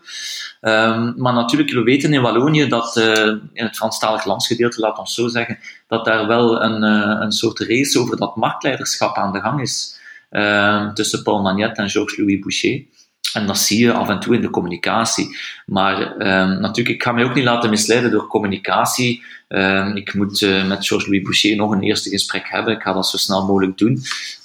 Um, 0.61 1.15
maar 1.17 1.33
natuurlijk, 1.33 1.71
we 1.71 1.83
weten 1.83 2.13
in 2.13 2.23
Wallonië 2.23 2.69
dat 2.69 2.97
uh, 2.97 3.27
in 3.53 3.65
het 3.65 3.77
Franstalig 3.77 4.25
landsgedeelte, 4.25 4.81
laat 4.81 4.99
ons 4.99 5.15
zo 5.15 5.29
zeggen, 5.29 5.59
dat 5.89 6.05
daar 6.05 6.27
wel 6.27 6.63
een, 6.63 6.83
uh, 6.83 7.21
een 7.21 7.33
soort 7.33 7.59
race 7.59 7.99
over 7.99 8.17
dat 8.17 8.37
marktleiderschap 8.37 9.17
aan 9.17 9.33
de 9.33 9.41
gang 9.41 9.61
is. 9.61 9.99
Uh, 10.31 10.93
tussen 10.93 11.23
Paul 11.23 11.43
Magnette 11.43 11.83
en 11.83 11.91
Georges-Louis 11.91 12.39
Boucher. 12.39 12.85
En 13.33 13.47
dat 13.47 13.59
zie 13.59 13.85
je 13.85 13.93
af 13.93 14.09
en 14.09 14.21
toe 14.21 14.35
in 14.35 14.41
de 14.41 14.51
communicatie. 14.51 15.37
Maar 15.67 16.01
um, 16.13 16.61
natuurlijk, 16.61 16.89
ik 16.89 17.03
ga 17.03 17.13
mij 17.13 17.25
ook 17.25 17.35
niet 17.35 17.45
laten 17.45 17.71
misleiden 17.71 18.11
door 18.11 18.27
communicatie. 18.27 19.23
Um, 19.49 19.97
ik 19.97 20.15
moet 20.15 20.41
uh, 20.41 20.67
met 20.67 20.87
Georges-Louis 20.87 21.23
Boucher 21.23 21.57
nog 21.57 21.71
een 21.71 21.83
eerste 21.83 22.11
gesprek 22.11 22.49
hebben. 22.49 22.75
Ik 22.75 22.83
ga 22.83 22.93
dat 22.93 23.09
zo 23.09 23.17
snel 23.17 23.47
mogelijk 23.47 23.79
doen. 23.79 24.03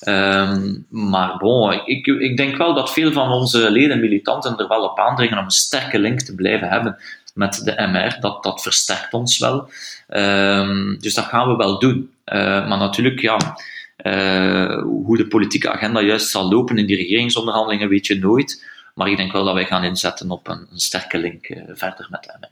Um, 0.07 0.85
maar 0.89 1.37
bon, 1.37 1.81
ik, 1.85 2.05
ik 2.05 2.37
denk 2.37 2.57
wel 2.57 2.73
dat 2.73 2.93
veel 2.93 3.11
van 3.11 3.31
onze 3.31 3.71
leden 3.71 3.99
militanten 3.99 4.57
er 4.57 4.67
wel 4.67 4.83
op 4.83 4.99
aandringen 4.99 5.37
om 5.37 5.43
een 5.43 5.51
sterke 5.51 5.99
link 5.99 6.21
te 6.21 6.35
blijven 6.35 6.67
hebben 6.67 6.97
met 7.33 7.61
de 7.63 7.87
MR. 7.91 8.17
Dat, 8.19 8.43
dat 8.43 8.61
versterkt 8.61 9.13
ons 9.13 9.37
wel. 9.37 9.69
dus 10.99 11.13
dat 11.13 11.25
gaan 11.25 11.47
we 11.47 11.55
wel 11.55 11.79
doen. 11.79 12.09
Uh, 12.25 12.67
maar 12.67 12.77
natuurlijk, 12.77 13.19
ja. 13.19 13.37
Uh, 14.03 14.81
hoe 14.81 15.17
de 15.17 15.27
politieke 15.27 15.71
agenda 15.71 16.01
juist 16.01 16.29
zal 16.29 16.49
lopen 16.49 16.77
in 16.77 16.85
die 16.85 16.95
regeringsonderhandelingen 16.95 17.89
weet 17.89 18.07
je 18.07 18.19
nooit. 18.19 18.63
Maar 18.95 19.09
ik 19.09 19.17
denk 19.17 19.31
wel 19.31 19.43
dat 19.43 19.53
wij 19.53 19.65
gaan 19.65 19.83
inzetten 19.83 20.31
op 20.31 20.47
een, 20.47 20.67
een 20.71 20.79
sterke 20.79 21.17
link 21.17 21.49
uh, 21.49 21.63
verder 21.67 22.07
met 22.09 22.27
hem. 22.31 22.51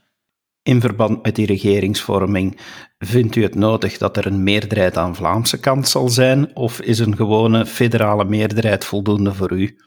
In 0.64 0.82
verband 0.82 1.24
met 1.24 1.36
die 1.36 1.46
regeringsvorming, 1.46 2.60
vindt 2.98 3.36
u 3.36 3.44
het 3.44 3.56
nodig 3.56 3.98
dat 3.98 4.18
er 4.18 4.26
een 4.26 4.44
meerderheid 4.44 4.98
aan 4.98 5.16
Vlaamse 5.16 5.60
kant 5.60 5.88
zal 5.88 6.10
zijn, 6.10 6.56
of 6.56 6.82
is 6.82 7.00
een 7.00 7.16
gewone 7.16 7.66
federale 7.66 8.26
meerderheid 8.26 8.86
voldoende 8.86 9.34
voor 9.34 9.52
u? 9.52 9.78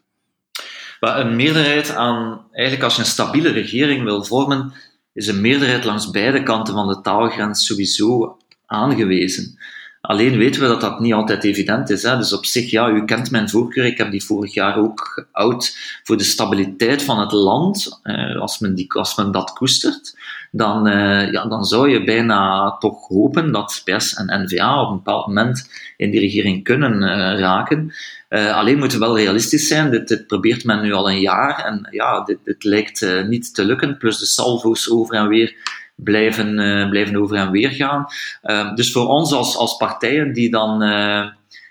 Een 1.01 1.37
meerderheid 1.37 1.95
aan, 1.95 2.47
eigenlijk 2.53 2.85
als 2.85 2.95
je 2.95 3.01
een 3.01 3.07
stabiele 3.07 3.51
regering 3.51 4.03
wil 4.03 4.25
vormen, 4.25 4.73
is 5.13 5.27
een 5.27 5.41
meerderheid 5.41 5.85
langs 5.85 6.11
beide 6.11 6.43
kanten 6.43 6.75
van 6.75 6.89
de 6.89 7.01
taalgrens 7.01 7.67
sowieso 7.67 8.37
aangewezen. 8.67 9.59
Alleen 10.07 10.37
weten 10.37 10.61
we 10.61 10.67
dat 10.67 10.81
dat 10.81 11.01
niet 11.01 11.13
altijd 11.13 11.45
evident 11.45 11.91
is. 11.91 12.03
Hè? 12.03 12.17
Dus 12.17 12.33
op 12.33 12.45
zich, 12.47 12.71
ja, 12.71 12.89
u 12.89 13.05
kent 13.05 13.31
mijn 13.31 13.51
voorkeur. 13.51 13.85
Ik 13.85 13.99
heb 13.99 14.11
die 14.11 14.25
vorig 14.25 14.55
jaar 14.55 14.79
ook 14.79 15.27
geout 15.33 15.77
voor 16.05 16.17
de 16.17 16.25
stabiliteit 16.25 17.03
van 17.03 17.19
het 17.21 17.33
land. 17.33 18.01
Eh, 18.03 18.41
als, 18.41 18.59
men 18.59 18.75
die, 18.75 18.93
als 18.93 19.17
men 19.17 19.33
dat 19.33 19.53
koestert, 19.53 20.19
dan, 20.51 20.87
eh, 20.87 21.33
ja, 21.33 21.47
dan 21.47 21.65
zou 21.65 21.91
je 21.91 22.05
bijna 22.05 22.71
toch 22.79 23.09
hopen 23.09 23.53
dat 23.53 23.83
PS 23.85 24.15
en 24.15 24.43
NVA 24.43 24.83
op 24.83 24.89
een 24.89 24.97
bepaald 24.97 25.27
moment 25.27 25.71
in 25.97 26.11
die 26.11 26.21
regering 26.21 26.65
kunnen 26.65 27.03
uh, 27.03 27.39
raken. 27.39 27.93
Uh, 28.29 28.57
alleen 28.57 28.79
moeten 28.79 28.99
we 28.99 29.05
wel 29.05 29.17
realistisch 29.17 29.69
zijn. 29.69 29.91
Dit, 29.91 30.09
dit, 30.09 30.27
probeert 30.27 30.65
men 30.65 30.83
nu 30.83 30.93
al 30.93 31.11
een 31.11 31.21
jaar. 31.21 31.65
En 31.65 31.89
ja, 31.91 32.25
dit, 32.25 32.39
dit 32.45 32.65
lijkt 32.65 33.27
niet 33.29 33.55
te 33.55 33.65
lukken. 33.65 33.99
Plus 33.99 34.19
de 34.19 34.27
salvo's 34.27 34.91
over 34.91 35.15
en 35.15 35.29
weer 35.29 35.55
blijven, 35.97 36.59
uh, 36.59 36.89
blijven 36.89 37.17
over 37.17 37.37
en 37.37 37.51
weer 37.51 37.71
gaan. 37.71 38.07
Uh, 38.43 38.75
dus 38.75 38.93
voor 38.93 39.07
ons 39.07 39.33
als, 39.33 39.57
als 39.57 39.77
partijen 39.77 40.33
die 40.33 40.51
dan 40.51 40.83
uh, 40.83 41.27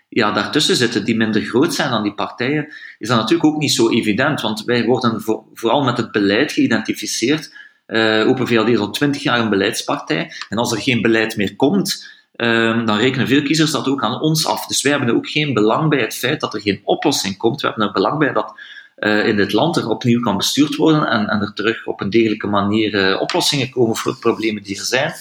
ja, 0.10 0.32
daartussen 0.32 0.75
zitten, 0.75 1.05
die 1.05 1.15
minder 1.15 1.41
groot 1.41 1.74
zijn 1.74 1.89
dan 1.89 2.03
die 2.03 2.13
partijen, 2.13 2.74
is 2.98 3.08
dat 3.08 3.17
natuurlijk 3.17 3.46
ook 3.46 3.60
niet 3.60 3.74
zo 3.74 3.89
evident. 3.89 4.41
Want 4.41 4.63
wij 4.63 4.86
worden 4.86 5.22
voor, 5.22 5.44
vooral 5.53 5.84
met 5.84 5.98
het 5.98 6.12
beleid 6.12 6.51
geïdentificeerd. 6.51 7.53
Open 8.25 8.48
VLD 8.48 8.67
is 8.67 8.79
al 8.79 8.91
twintig 8.91 9.24
jaar 9.24 9.39
een 9.39 9.50
beleidspartij. 9.50 10.32
En 10.50 10.58
als 10.58 10.72
er 10.72 10.82
geen 10.82 11.01
beleid 11.01 11.38
meer 11.38 11.55
komt, 11.55 12.13
Um, 12.38 12.86
dan 12.86 12.98
rekenen 12.98 13.27
veel 13.27 13.41
kiezers 13.41 13.72
dat 13.72 13.88
ook 13.88 14.03
aan 14.03 14.22
ons 14.22 14.48
af. 14.48 14.67
Dus 14.67 14.82
wij 14.82 14.91
hebben 14.91 15.10
er 15.10 15.15
ook 15.15 15.29
geen 15.29 15.53
belang 15.53 15.89
bij 15.89 16.00
het 16.00 16.15
feit 16.15 16.39
dat 16.39 16.53
er 16.53 16.62
geen 16.62 16.82
oplossing 16.84 17.38
komt. 17.38 17.62
We 17.62 17.67
hebben 17.67 17.88
er 17.88 17.94
belang 17.94 18.17
bij 18.17 18.34
dat 18.34 18.60
uh, 18.95 19.27
in 19.27 19.35
dit 19.35 19.53
land 19.53 19.75
er 19.75 19.89
opnieuw 19.89 20.21
kan 20.21 20.37
bestuurd 20.37 20.75
worden 20.75 21.07
en, 21.07 21.27
en 21.27 21.41
er 21.41 21.53
terug 21.53 21.85
op 21.85 22.01
een 22.01 22.09
degelijke 22.09 22.47
manier 22.47 22.93
uh, 22.93 23.21
oplossingen 23.21 23.69
komen 23.69 23.95
voor 23.95 24.17
problemen 24.19 24.63
die 24.63 24.77
er 24.77 24.85
zijn. 24.85 25.13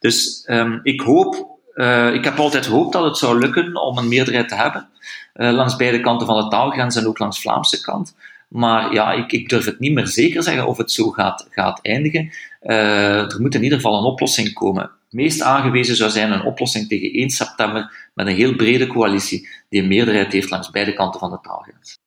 Dus 0.00 0.44
um, 0.50 0.80
ik 0.82 1.00
hoop, 1.00 1.58
uh, 1.74 2.14
ik 2.14 2.24
heb 2.24 2.38
altijd 2.38 2.66
gehoopt 2.66 2.92
dat 2.92 3.04
het 3.04 3.16
zou 3.16 3.38
lukken 3.38 3.76
om 3.76 3.98
een 3.98 4.08
meerderheid 4.08 4.48
te 4.48 4.54
hebben, 4.54 4.88
langs 5.34 5.76
beide 5.76 6.00
kanten 6.00 6.26
van 6.26 6.42
de 6.42 6.48
taalgrens 6.48 6.96
en 6.96 7.06
ook 7.06 7.18
langs 7.18 7.36
de 7.36 7.42
Vlaamse 7.42 7.80
kant. 7.80 8.16
Maar 8.48 8.92
ja, 8.92 9.12
ik, 9.12 9.32
ik, 9.32 9.48
durf 9.48 9.64
het 9.64 9.78
niet 9.78 9.92
meer 9.92 10.06
zeker 10.06 10.42
zeggen 10.42 10.66
of 10.66 10.76
het 10.76 10.90
zo 10.90 11.10
gaat, 11.10 11.46
gaat 11.50 11.78
eindigen. 11.82 12.30
er 12.60 13.40
moet 13.40 13.54
in 13.54 13.62
ieder 13.62 13.78
geval 13.78 13.98
een 13.98 14.04
oplossing 14.04 14.52
komen 14.52 14.90
meest 15.14 15.42
aangewezen 15.42 15.96
zou 15.96 16.10
zijn 16.10 16.32
een 16.32 16.44
oplossing 16.44 16.88
tegen 16.88 17.12
1 17.12 17.30
september 17.30 18.10
met 18.14 18.26
een 18.26 18.34
heel 18.34 18.54
brede 18.54 18.86
coalitie 18.86 19.48
die 19.68 19.82
een 19.82 19.88
meerderheid 19.88 20.32
heeft 20.32 20.50
langs 20.50 20.70
beide 20.70 20.94
kanten 20.94 21.20
van 21.20 21.30
de 21.30 21.38
taalgrens. 21.42 21.98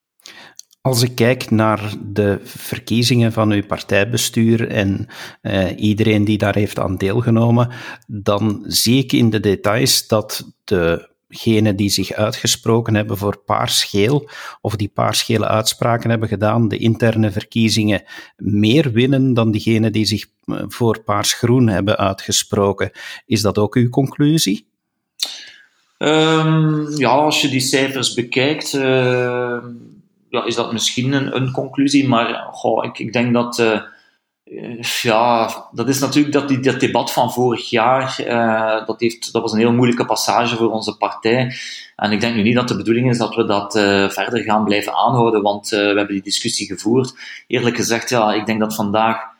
Als 0.88 1.02
ik 1.02 1.16
kijk 1.16 1.52
naar 1.52 1.94
de 2.06 2.40
verkiezingen 2.44 3.34
van 3.34 3.52
uw 3.52 3.66
partijbestuur 3.66 4.70
en 4.70 5.08
uh, 5.42 5.80
iedereen 5.80 6.26
die 6.26 6.38
daar 6.38 6.56
heeft 6.56 6.80
aan 6.80 6.98
deelgenomen, 6.98 7.70
dan 8.08 8.64
zie 8.68 9.04
ik 9.04 9.12
in 9.12 9.30
de 9.30 9.40
details 9.40 10.08
dat 10.08 10.54
de 10.64 11.10
degenen 11.28 11.76
die 11.76 11.90
zich 11.90 12.12
uitgesproken 12.12 12.96
hebben 12.96 13.18
voor 13.18 13.38
paarsgeel, 13.46 14.30
of 14.62 14.76
die 14.76 14.92
paarsgele 14.94 15.48
uitspraken 15.48 16.10
hebben 16.10 16.28
gedaan, 16.28 16.68
de 16.68 16.78
interne 16.78 17.32
verkiezingen 17.32 18.04
meer 18.38 18.92
winnen 18.92 19.34
dan 19.34 19.52
diegenen 19.52 19.92
die 19.92 20.06
zich 20.06 20.26
eh, 20.46 20.64
voor 20.68 21.04
paarsgroen 21.04 21.68
hebben 21.68 21.98
uitgesproken. 21.98 22.92
Is 23.26 23.42
dat 23.42 23.58
ook 23.58 23.76
uw 23.76 23.90
conclusie? 23.90 24.68
Um, 25.98 26.98
ja, 26.98 27.10
als 27.10 27.42
je 27.42 27.50
die 27.50 27.60
cijfers 27.60 28.14
bekijkt, 28.14 28.74
uh, 28.74 29.58
ja, 30.30 30.46
is 30.46 30.56
dat 30.56 30.72
misschien 30.72 31.36
een, 31.36 31.52
conclusie, 31.52 32.08
maar 32.08 32.48
goh, 32.52 32.86
ik, 32.86 33.00
ik 33.00 33.14
denk 33.14 33.34
dat. 33.34 33.60
Uh, 33.60 33.82
ja, 35.02 35.50
dat 35.72 35.88
is 35.88 36.00
natuurlijk 36.00 36.34
dat, 36.34 36.48
die, 36.48 36.60
dat 36.60 36.80
debat 36.80 37.14
van 37.14 37.32
vorig 37.32 37.70
jaar, 37.70 38.18
uh, 38.28 38.86
dat, 38.86 39.00
heeft, 39.00 39.34
dat 39.34 39.42
was 39.42 39.52
een 39.52 39.60
heel 39.60 39.74
moeilijke 39.74 40.06
passage 40.06 40.56
voor 40.56 40.72
onze 40.72 40.98
partij. 40.98 41.56
En 41.96 42.12
ik 42.12 42.20
denk 42.22 42.36
nu 42.36 42.42
niet 42.42 42.56
dat 42.56 42.68
de 42.68 42.76
bedoeling 42.76 43.10
is 43.10 43.18
dat 43.18 43.36
we 43.36 43.46
dat 43.46 43.74
verder 44.14 44.44
gaan 44.44 44.64
blijven 44.64 44.94
aanhouden, 44.94 45.42
want 45.42 45.70
we 45.70 45.78
hebben 45.78 46.08
die 46.08 46.22
discussie 46.22 46.68
gevoerd. 46.68 47.14
Eerlijk 47.48 47.76
gezegd, 47.76 48.10
ja, 48.10 48.34
ik 48.34 48.46
denk 48.46 48.60
dat 48.60 48.76
vandaag 48.76 49.37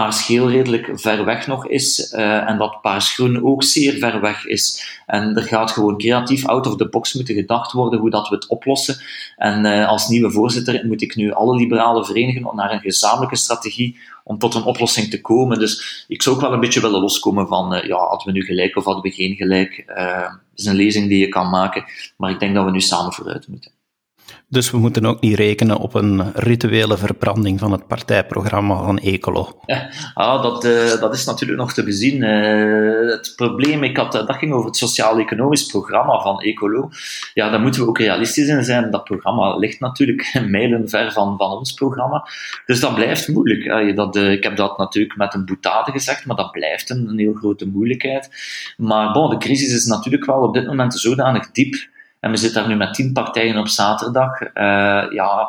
paars-geel 0.00 0.50
redelijk 0.50 0.90
ver 0.92 1.24
weg 1.24 1.46
nog 1.46 1.66
is 1.66 2.12
uh, 2.12 2.48
en 2.48 2.58
dat 2.58 2.80
paars-groen 2.80 3.44
ook 3.44 3.62
zeer 3.62 3.92
ver 3.98 4.20
weg 4.20 4.46
is. 4.46 4.98
En 5.06 5.36
er 5.36 5.42
gaat 5.42 5.70
gewoon 5.70 5.98
creatief 5.98 6.46
out 6.46 6.66
of 6.66 6.76
the 6.76 6.88
box 6.88 7.14
moeten 7.14 7.34
gedacht 7.34 7.72
worden 7.72 8.00
hoe 8.00 8.10
dat 8.10 8.28
we 8.28 8.34
het 8.34 8.46
oplossen. 8.48 8.96
En 9.36 9.64
uh, 9.64 9.88
als 9.88 10.08
nieuwe 10.08 10.30
voorzitter 10.30 10.86
moet 10.86 11.02
ik 11.02 11.16
nu 11.16 11.32
alle 11.32 11.56
liberalen 11.56 12.06
verenigen 12.06 12.56
naar 12.56 12.72
een 12.72 12.80
gezamenlijke 12.80 13.36
strategie 13.36 13.98
om 14.24 14.38
tot 14.38 14.54
een 14.54 14.62
oplossing 14.62 15.10
te 15.10 15.20
komen. 15.20 15.58
Dus 15.58 16.04
ik 16.08 16.22
zou 16.22 16.36
ook 16.36 16.42
wel 16.42 16.52
een 16.52 16.60
beetje 16.60 16.80
willen 16.80 17.00
loskomen 17.00 17.48
van, 17.48 17.74
uh, 17.74 17.84
ja, 17.84 17.96
hadden 17.96 18.26
we 18.26 18.32
nu 18.32 18.44
gelijk 18.44 18.76
of 18.76 18.84
hadden 18.84 19.02
we 19.02 19.10
geen 19.10 19.34
gelijk. 19.34 19.82
het 19.86 20.40
is 20.54 20.64
een 20.64 20.76
lezing 20.76 21.08
die 21.08 21.18
je 21.18 21.28
kan 21.28 21.50
maken, 21.50 21.84
maar 22.16 22.30
ik 22.30 22.40
denk 22.40 22.54
dat 22.54 22.64
we 22.64 22.70
nu 22.70 22.80
samen 22.80 23.12
vooruit 23.12 23.48
moeten. 23.48 23.79
Dus 24.48 24.70
we 24.70 24.78
moeten 24.78 25.06
ook 25.06 25.20
niet 25.20 25.36
rekenen 25.36 25.76
op 25.76 25.94
een 25.94 26.32
rituele 26.34 26.96
verbranding 26.96 27.58
van 27.58 27.72
het 27.72 27.86
partijprogramma 27.86 28.82
van 28.82 28.98
Ecolo. 28.98 29.60
Ah, 30.14 30.42
dat, 30.42 30.64
uh, 30.64 31.00
dat 31.00 31.14
is 31.14 31.24
natuurlijk 31.24 31.60
nog 31.60 31.72
te 31.72 31.84
bezien. 31.84 32.22
Uh, 32.22 33.10
het 33.10 33.32
probleem, 33.36 33.82
ik 33.82 33.96
had, 33.96 34.12
dat 34.12 34.36
ging 34.36 34.52
over 34.52 34.66
het 34.66 34.76
sociaal-economisch 34.76 35.66
programma 35.66 36.20
van 36.20 36.40
Ecolo. 36.40 36.90
Ja, 37.34 37.50
daar 37.50 37.60
moeten 37.60 37.80
we 37.82 37.88
ook 37.88 37.98
realistisch 37.98 38.48
in 38.48 38.64
zijn. 38.64 38.90
Dat 38.90 39.04
programma 39.04 39.56
ligt 39.56 39.80
natuurlijk 39.80 40.40
mijlen 40.48 40.88
ver 40.88 41.12
van, 41.12 41.36
van 41.36 41.50
ons 41.50 41.72
programma. 41.72 42.28
Dus 42.66 42.80
dat 42.80 42.94
blijft 42.94 43.28
moeilijk. 43.28 43.64
Uh, 43.64 43.96
dat, 43.96 44.16
ik 44.16 44.42
heb 44.42 44.56
dat 44.56 44.78
natuurlijk 44.78 45.16
met 45.16 45.34
een 45.34 45.44
boetade 45.44 45.90
gezegd, 45.90 46.26
maar 46.26 46.36
dat 46.36 46.50
blijft 46.50 46.90
een, 46.90 47.08
een 47.08 47.18
heel 47.18 47.34
grote 47.34 47.66
moeilijkheid. 47.66 48.30
Maar 48.76 49.12
bon, 49.12 49.30
de 49.30 49.38
crisis 49.38 49.74
is 49.74 49.84
natuurlijk 49.84 50.24
wel 50.24 50.42
op 50.42 50.54
dit 50.54 50.66
moment 50.66 50.94
zodanig 50.94 51.50
diep 51.50 51.88
en 52.20 52.30
we 52.30 52.36
zitten 52.36 52.60
daar 52.60 52.70
nu 52.70 52.76
met 52.76 52.94
tien 52.94 53.12
partijen 53.12 53.58
op 53.58 53.68
zaterdag. 53.68 54.40
Uh, 54.40 54.52
ja, 55.12 55.48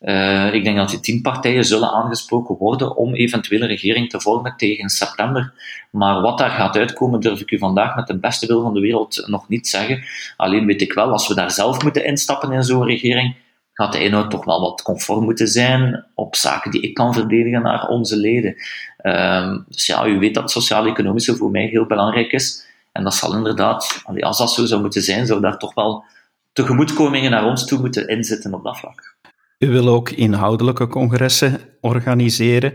uh, 0.00 0.54
ik 0.54 0.64
denk 0.64 0.76
dat 0.76 0.90
die 0.90 1.00
tien 1.00 1.22
partijen 1.22 1.64
zullen 1.64 1.90
aangesproken 1.90 2.56
worden 2.56 2.96
om 2.96 3.14
eventueel 3.14 3.60
een 3.60 3.68
regering 3.68 4.10
te 4.10 4.20
vormen 4.20 4.56
tegen 4.56 4.88
september. 4.88 5.52
Maar 5.90 6.20
wat 6.20 6.38
daar 6.38 6.50
gaat 6.50 6.76
uitkomen, 6.76 7.20
durf 7.20 7.40
ik 7.40 7.50
u 7.50 7.58
vandaag 7.58 7.96
met 7.96 8.06
de 8.06 8.18
beste 8.18 8.46
wil 8.46 8.62
van 8.62 8.74
de 8.74 8.80
wereld 8.80 9.24
nog 9.26 9.48
niet 9.48 9.68
zeggen. 9.68 10.02
Alleen 10.36 10.66
weet 10.66 10.82
ik 10.82 10.92
wel, 10.92 11.10
als 11.12 11.28
we 11.28 11.34
daar 11.34 11.50
zelf 11.50 11.82
moeten 11.82 12.04
instappen 12.04 12.52
in 12.52 12.62
zo'n 12.62 12.84
regering, 12.84 13.36
gaat 13.72 13.92
de 13.92 14.04
inhoud 14.04 14.30
toch 14.30 14.44
wel 14.44 14.60
wat 14.60 14.82
conform 14.82 15.24
moeten 15.24 15.48
zijn 15.48 16.06
op 16.14 16.36
zaken 16.36 16.70
die 16.70 16.80
ik 16.80 16.94
kan 16.94 17.14
verdedigen 17.14 17.62
naar 17.62 17.88
onze 17.88 18.16
leden. 18.16 18.54
Uh, 19.02 19.56
dus 19.68 19.86
ja, 19.86 20.06
u 20.06 20.18
weet 20.18 20.34
dat 20.34 20.50
sociaal-economische 20.50 21.36
voor 21.36 21.50
mij 21.50 21.66
heel 21.66 21.86
belangrijk 21.86 22.32
is. 22.32 22.66
En 22.92 23.04
dat 23.04 23.14
zal 23.14 23.36
inderdaad, 23.36 24.02
als 24.20 24.38
dat 24.38 24.52
zo 24.52 24.66
zou 24.66 24.80
moeten 24.80 25.02
zijn, 25.02 25.26
zou 25.26 25.40
daar 25.40 25.58
toch 25.58 25.74
wel 25.74 26.04
tegemoetkomingen 26.52 27.30
naar 27.30 27.46
ons 27.46 27.66
toe 27.66 27.80
moeten 27.80 28.08
inzetten 28.08 28.54
op 28.54 28.64
dat 28.64 28.78
vlak. 28.78 29.16
U 29.58 29.68
wil 29.68 29.88
ook 29.88 30.10
inhoudelijke 30.10 30.86
congressen 30.86 31.60
organiseren. 31.80 32.74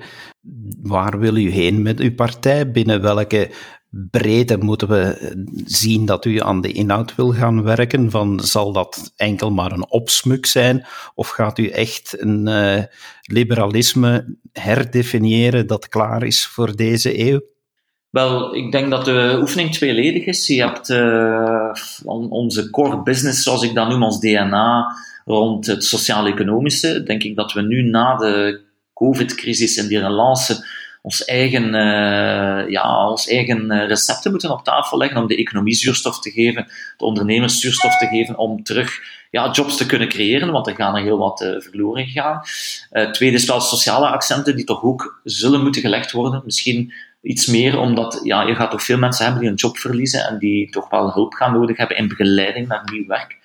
Waar 0.82 1.20
wil 1.20 1.36
u 1.36 1.52
heen 1.52 1.82
met 1.82 2.00
uw 2.00 2.16
partij? 2.16 2.72
Binnen 2.72 3.02
welke 3.02 3.52
breedte 3.90 4.58
moeten 4.58 4.88
we 4.88 5.34
zien 5.66 6.06
dat 6.06 6.26
u 6.26 6.40
aan 6.40 6.62
de 6.62 6.72
inhoud 6.72 7.16
wil 7.16 7.34
gaan 7.34 7.64
werken? 7.64 8.12
Van, 8.12 8.40
zal 8.40 8.74
dat 8.74 9.14
enkel 9.16 9.52
maar 9.52 9.72
een 9.72 9.90
opsmuk 9.90 10.46
zijn? 10.46 10.86
Of 11.16 11.30
gaat 11.30 11.58
u 11.58 11.68
echt 11.68 12.22
een 12.22 12.48
uh, 12.48 12.84
liberalisme 13.22 14.38
herdefiniëren 14.52 15.68
dat 15.68 15.90
klaar 15.90 16.24
is 16.24 16.48
voor 16.48 16.76
deze 16.76 17.30
eeuw? 17.30 17.42
Wel, 18.14 18.56
ik 18.56 18.72
denk 18.72 18.90
dat 18.90 19.06
de 19.06 19.38
oefening 19.42 19.72
tweeledig 19.72 20.26
is. 20.26 20.48
Je 20.48 20.62
hebt 20.62 20.90
uh, 20.90 21.74
onze 22.30 22.70
core 22.70 23.02
business, 23.02 23.44
zoals 23.44 23.64
ik 23.64 23.76
dat 23.76 23.90
noem, 23.90 24.04
ons 24.04 24.20
DNA, 24.20 24.96
rond 25.26 25.66
het 25.66 25.84
sociaal-economische. 25.84 27.04
Denk 27.04 27.24
ik 27.24 27.36
dat 27.36 27.54
we 27.54 27.62
nu 27.62 27.82
na 27.82 28.16
de 28.16 28.62
COVID-crisis 28.94 29.78
en 29.78 29.88
die 29.88 30.00
relance 30.00 30.66
ons 31.02 31.26
eigen, 31.26 31.66
uh, 31.66 32.70
ja, 32.70 33.10
ons 33.10 33.28
eigen 33.28 33.72
eh, 33.72 33.88
recepten 33.88 34.32
moeten 34.32 34.52
op 34.52 34.64
tafel 34.64 34.98
leggen 34.98 35.22
om 35.22 35.28
de 35.28 35.38
economie 35.38 35.74
zuurstof 35.74 36.20
te 36.20 36.32
geven, 36.32 36.68
de 36.98 37.06
ondernemers 37.06 37.60
zuurstof 37.60 37.98
te 37.98 38.08
geven, 38.08 38.38
om 38.38 38.64
terug 38.64 39.00
ja, 39.32 39.52
jobs 39.52 39.78
te 39.78 39.86
kunnen 39.86 40.08
creëren, 40.08 40.52
want 40.52 40.68
er 40.68 40.76
gaan 40.76 40.96
er 40.96 41.04
heel 41.04 41.18
wat 41.18 41.56
verloren 41.58 42.08
gaan. 42.08 42.42
Tweede 43.12 43.36
is 43.36 43.46
wel 43.46 43.62
sociale 43.62 44.08
accenten 44.08 44.56
die 44.56 44.66
toch 44.66 44.84
ook 44.84 45.22
zullen 45.24 45.64
moeten 45.64 45.82
gelegd 45.82 46.12
worden. 46.12 46.42
Misschien 46.46 46.94
iets 47.24 47.46
meer, 47.46 47.80
omdat 47.80 48.20
ja, 48.24 48.42
je 48.42 48.56
gaat 48.56 48.72
toch 48.72 48.84
veel 48.84 48.98
mensen 48.98 49.24
hebben 49.24 49.42
die 49.42 49.52
een 49.52 49.58
job 49.58 49.78
verliezen 49.78 50.28
en 50.28 50.38
die 50.38 50.70
toch 50.70 50.90
wel 50.90 51.12
hulp 51.12 51.34
gaan 51.34 51.54
nodig 51.54 51.78
hebben 51.78 51.98
in 51.98 52.08
begeleiding 52.08 52.68
naar 52.68 52.90
nieuw 52.92 53.08
werk. 53.08 53.38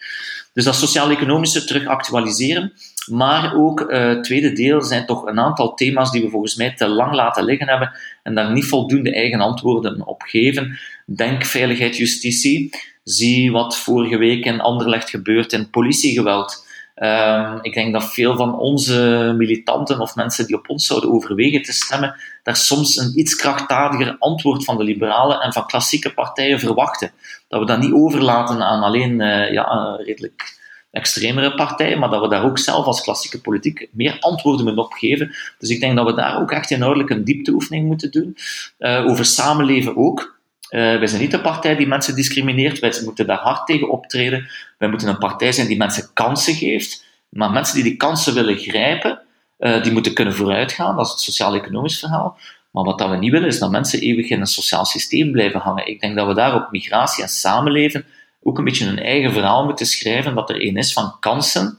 Dus 0.52 0.64
dat 0.64 0.74
sociaal-economische 0.74 1.64
terug 1.64 1.86
actualiseren. 1.86 2.72
Maar 3.10 3.56
ook 3.56 3.92
het 3.92 4.24
tweede 4.24 4.52
deel 4.52 4.82
zijn 4.82 5.06
toch 5.06 5.26
een 5.26 5.40
aantal 5.40 5.74
thema's 5.74 6.10
die 6.10 6.22
we 6.22 6.30
volgens 6.30 6.56
mij 6.56 6.74
te 6.74 6.88
lang 6.88 7.14
laten 7.14 7.44
liggen 7.44 7.68
hebben 7.68 7.92
en 8.22 8.34
daar 8.34 8.52
niet 8.52 8.64
voldoende 8.64 9.14
eigen 9.14 9.40
antwoorden 9.40 10.06
op 10.06 10.22
geven. 10.22 10.78
Denk 11.06 11.44
veiligheid, 11.44 11.96
justitie. 11.96 12.70
Zie 13.04 13.52
wat 13.52 13.78
vorige 13.78 14.16
week 14.16 14.44
in 14.44 14.60
Anderlecht 14.60 15.10
gebeurt 15.10 15.52
in 15.52 15.70
politiegeweld. 15.70 16.66
Um, 17.00 17.58
ik 17.62 17.74
denk 17.74 17.92
dat 17.92 18.12
veel 18.12 18.36
van 18.36 18.58
onze 18.58 19.32
militanten 19.36 20.00
of 20.00 20.14
mensen 20.14 20.46
die 20.46 20.56
op 20.56 20.68
ons 20.68 20.86
zouden 20.86 21.12
overwegen 21.12 21.62
te 21.62 21.72
stemmen, 21.72 22.14
daar 22.42 22.56
soms 22.56 22.96
een 22.96 23.18
iets 23.18 23.36
krachtdadiger 23.36 24.16
antwoord 24.18 24.64
van 24.64 24.76
de 24.76 24.84
liberalen 24.84 25.40
en 25.40 25.52
van 25.52 25.66
klassieke 25.66 26.14
partijen 26.14 26.58
verwachten. 26.58 27.10
Dat 27.48 27.60
we 27.60 27.66
dat 27.66 27.78
niet 27.78 27.92
overlaten 27.92 28.62
aan 28.62 28.82
alleen 28.82 29.20
uh, 29.20 29.52
ja, 29.52 29.96
redelijk 30.04 30.56
extremere 30.90 31.54
partijen, 31.54 31.98
maar 31.98 32.10
dat 32.10 32.20
we 32.20 32.28
daar 32.28 32.44
ook 32.44 32.58
zelf 32.58 32.86
als 32.86 33.02
klassieke 33.02 33.40
politiek 33.40 33.88
meer 33.92 34.16
antwoorden 34.20 34.78
op 34.78 34.92
geven. 34.92 35.34
Dus 35.58 35.70
ik 35.70 35.80
denk 35.80 35.96
dat 35.96 36.06
we 36.06 36.14
daar 36.14 36.40
ook 36.40 36.50
echt 36.50 36.70
inhoudelijk 36.70 37.10
een 37.10 37.24
diepteoefening 37.24 37.86
moeten 37.86 38.10
doen. 38.10 38.36
Uh, 38.78 39.06
over 39.06 39.24
samenleven 39.24 39.96
ook. 39.96 40.37
Uh, 40.70 40.98
wij 40.98 41.06
zijn 41.06 41.20
niet 41.20 41.30
de 41.30 41.40
partij 41.40 41.76
die 41.76 41.86
mensen 41.86 42.14
discrimineert. 42.14 42.78
Wij 42.78 43.00
moeten 43.04 43.26
daar 43.26 43.38
hard 43.38 43.66
tegen 43.66 43.90
optreden. 43.90 44.48
Wij 44.78 44.88
moeten 44.88 45.08
een 45.08 45.18
partij 45.18 45.52
zijn 45.52 45.66
die 45.66 45.76
mensen 45.76 46.10
kansen 46.12 46.54
geeft. 46.54 47.04
Maar 47.28 47.50
mensen 47.50 47.74
die 47.74 47.84
die 47.84 47.96
kansen 47.96 48.34
willen 48.34 48.56
grijpen, 48.56 49.20
uh, 49.58 49.82
die 49.82 49.92
moeten 49.92 50.14
kunnen 50.14 50.34
vooruitgaan. 50.34 50.96
Dat 50.96 51.06
is 51.06 51.12
het 51.12 51.20
sociaal-economisch 51.20 51.98
verhaal. 51.98 52.38
Maar 52.70 52.84
wat 52.84 52.98
dat 52.98 53.10
we 53.10 53.16
niet 53.16 53.30
willen, 53.30 53.48
is 53.48 53.58
dat 53.58 53.70
mensen 53.70 54.00
eeuwig 54.00 54.28
in 54.28 54.40
een 54.40 54.46
sociaal 54.46 54.84
systeem 54.84 55.32
blijven 55.32 55.60
hangen. 55.60 55.86
Ik 55.86 56.00
denk 56.00 56.16
dat 56.16 56.26
we 56.26 56.34
daar 56.34 56.54
op 56.54 56.70
migratie 56.70 57.22
en 57.22 57.28
samenleven 57.28 58.04
ook 58.42 58.58
een 58.58 58.64
beetje 58.64 58.86
een 58.86 58.98
eigen 58.98 59.32
verhaal 59.32 59.64
moeten 59.64 59.86
schrijven. 59.86 60.34
Dat 60.34 60.50
er 60.50 60.60
één 60.60 60.76
is 60.76 60.92
van 60.92 61.16
kansen, 61.20 61.78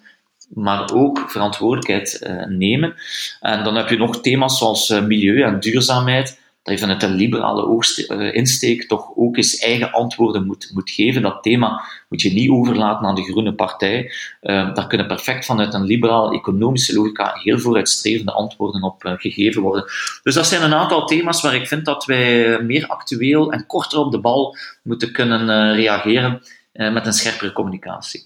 maar 0.50 0.92
ook 0.94 1.26
verantwoordelijkheid 1.28 2.20
uh, 2.24 2.46
nemen. 2.46 2.96
En 3.40 3.64
dan 3.64 3.76
heb 3.76 3.90
je 3.90 3.98
nog 3.98 4.22
thema's 4.22 4.58
zoals 4.58 4.90
milieu 4.90 5.42
en 5.44 5.60
duurzaamheid 5.60 6.40
dat 6.70 6.80
je 6.80 6.86
vanuit 6.86 7.04
een 7.04 7.16
liberale 7.16 7.86
eh, 8.08 8.34
insteek 8.34 8.88
toch 8.88 9.12
ook 9.16 9.38
eens 9.38 9.58
eigen 9.58 9.92
antwoorden 9.92 10.46
moet, 10.46 10.72
moet 10.74 10.90
geven. 10.90 11.22
Dat 11.22 11.44
thema 11.44 11.84
moet 12.10 12.22
je 12.22 12.34
niet 12.34 12.50
overlaten 12.50 13.08
aan 13.08 13.16
de 13.16 13.24
Groene 13.24 13.54
Partij. 13.54 14.12
Uh, 14.42 14.74
daar 14.74 14.88
kunnen 14.88 15.08
perfect 15.08 15.46
vanuit 15.46 15.74
een 15.74 15.84
liberaal 15.84 16.32
economische 16.32 16.94
logica 16.94 17.32
heel 17.34 17.60
vooruitstrevende 17.60 18.32
antwoorden 18.32 18.84
op 18.84 19.04
uh, 19.04 19.14
gegeven 19.18 19.62
worden. 19.62 19.86
Dus 20.24 20.34
dat 20.34 20.48
zijn 20.48 20.64
een 20.64 20.74
aantal 20.74 21.06
thema's 21.06 21.42
waar 21.42 21.56
ik 21.56 21.68
vind 21.68 21.86
dat 21.86 22.06
wij 22.06 22.60
meer 22.62 22.88
actueel 22.88 23.52
en 23.52 23.66
korter 23.66 24.00
op 24.00 24.12
de 24.12 24.20
bal 24.20 24.58
moeten 24.84 25.12
kunnen 25.12 25.76
reageren 25.76 26.42
met 26.74 27.06
een 27.06 27.14
scherpere 27.14 27.52
communicatie. 27.52 28.24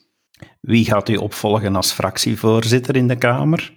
Wie 0.61 0.85
gaat 0.85 1.09
u 1.09 1.15
opvolgen 1.15 1.75
als 1.75 1.91
fractievoorzitter 1.91 2.95
in 2.95 3.07
de 3.07 3.17
Kamer? 3.17 3.71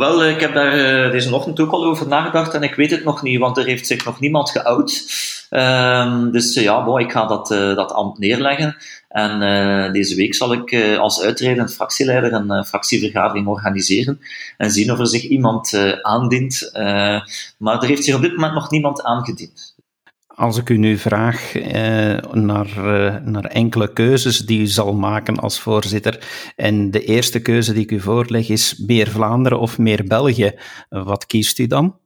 Wel, 0.00 0.24
ik 0.24 0.40
heb 0.40 0.54
daar 0.54 1.10
deze 1.10 1.34
ochtend 1.34 1.60
ook 1.60 1.72
al 1.72 1.84
over 1.84 2.08
nagedacht 2.08 2.54
en 2.54 2.62
ik 2.62 2.74
weet 2.74 2.90
het 2.90 3.04
nog 3.04 3.22
niet, 3.22 3.38
want 3.38 3.58
er 3.58 3.64
heeft 3.64 3.86
zich 3.86 4.04
nog 4.04 4.20
niemand 4.20 4.50
geout. 4.50 5.04
Um, 5.50 6.30
dus 6.30 6.54
ja, 6.54 6.84
bon, 6.84 7.00
ik 7.00 7.12
ga 7.12 7.26
dat, 7.26 7.48
dat 7.48 7.92
ambt 7.92 8.18
neerleggen. 8.18 8.76
En 9.08 9.92
deze 9.92 10.14
week 10.14 10.34
zal 10.34 10.52
ik 10.52 10.96
als 10.98 11.22
uitredend 11.22 11.74
fractieleider 11.74 12.32
een 12.32 12.64
fractievergadering 12.64 13.46
organiseren 13.46 14.20
en 14.56 14.70
zien 14.70 14.92
of 14.92 14.98
er 14.98 15.06
zich 15.06 15.22
iemand 15.22 15.78
aandient. 16.02 16.70
maar 17.56 17.82
er 17.82 17.88
heeft 17.88 18.04
zich 18.04 18.14
op 18.14 18.22
dit 18.22 18.32
moment 18.32 18.54
nog 18.54 18.70
niemand 18.70 19.02
aangediend. 19.02 19.71
Als 20.42 20.56
ik 20.56 20.68
u 20.68 20.76
nu 20.76 20.98
vraag 20.98 21.54
eh, 21.56 22.18
naar, 22.32 22.66
eh, 22.66 23.16
naar 23.24 23.44
enkele 23.44 23.92
keuzes 23.92 24.38
die 24.38 24.60
u 24.60 24.66
zal 24.66 24.94
maken 24.94 25.36
als 25.36 25.60
voorzitter, 25.60 26.26
en 26.56 26.90
de 26.90 27.04
eerste 27.04 27.42
keuze 27.42 27.72
die 27.72 27.82
ik 27.82 27.90
u 27.90 28.00
voorleg 28.00 28.48
is 28.48 28.82
meer 28.86 29.08
Vlaanderen 29.08 29.60
of 29.60 29.78
meer 29.78 30.04
België, 30.04 30.52
wat 30.88 31.26
kiest 31.26 31.58
u 31.58 31.66
dan? 31.66 31.96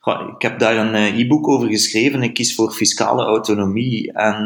Goh, 0.00 0.32
ik 0.34 0.42
heb 0.42 0.58
daar 0.58 0.76
een 0.76 0.94
eh, 0.94 1.18
e-book 1.18 1.48
over 1.48 1.68
geschreven. 1.68 2.22
Ik 2.22 2.34
kies 2.34 2.54
voor 2.54 2.72
fiscale 2.72 3.24
autonomie 3.24 4.12
en 4.12 4.44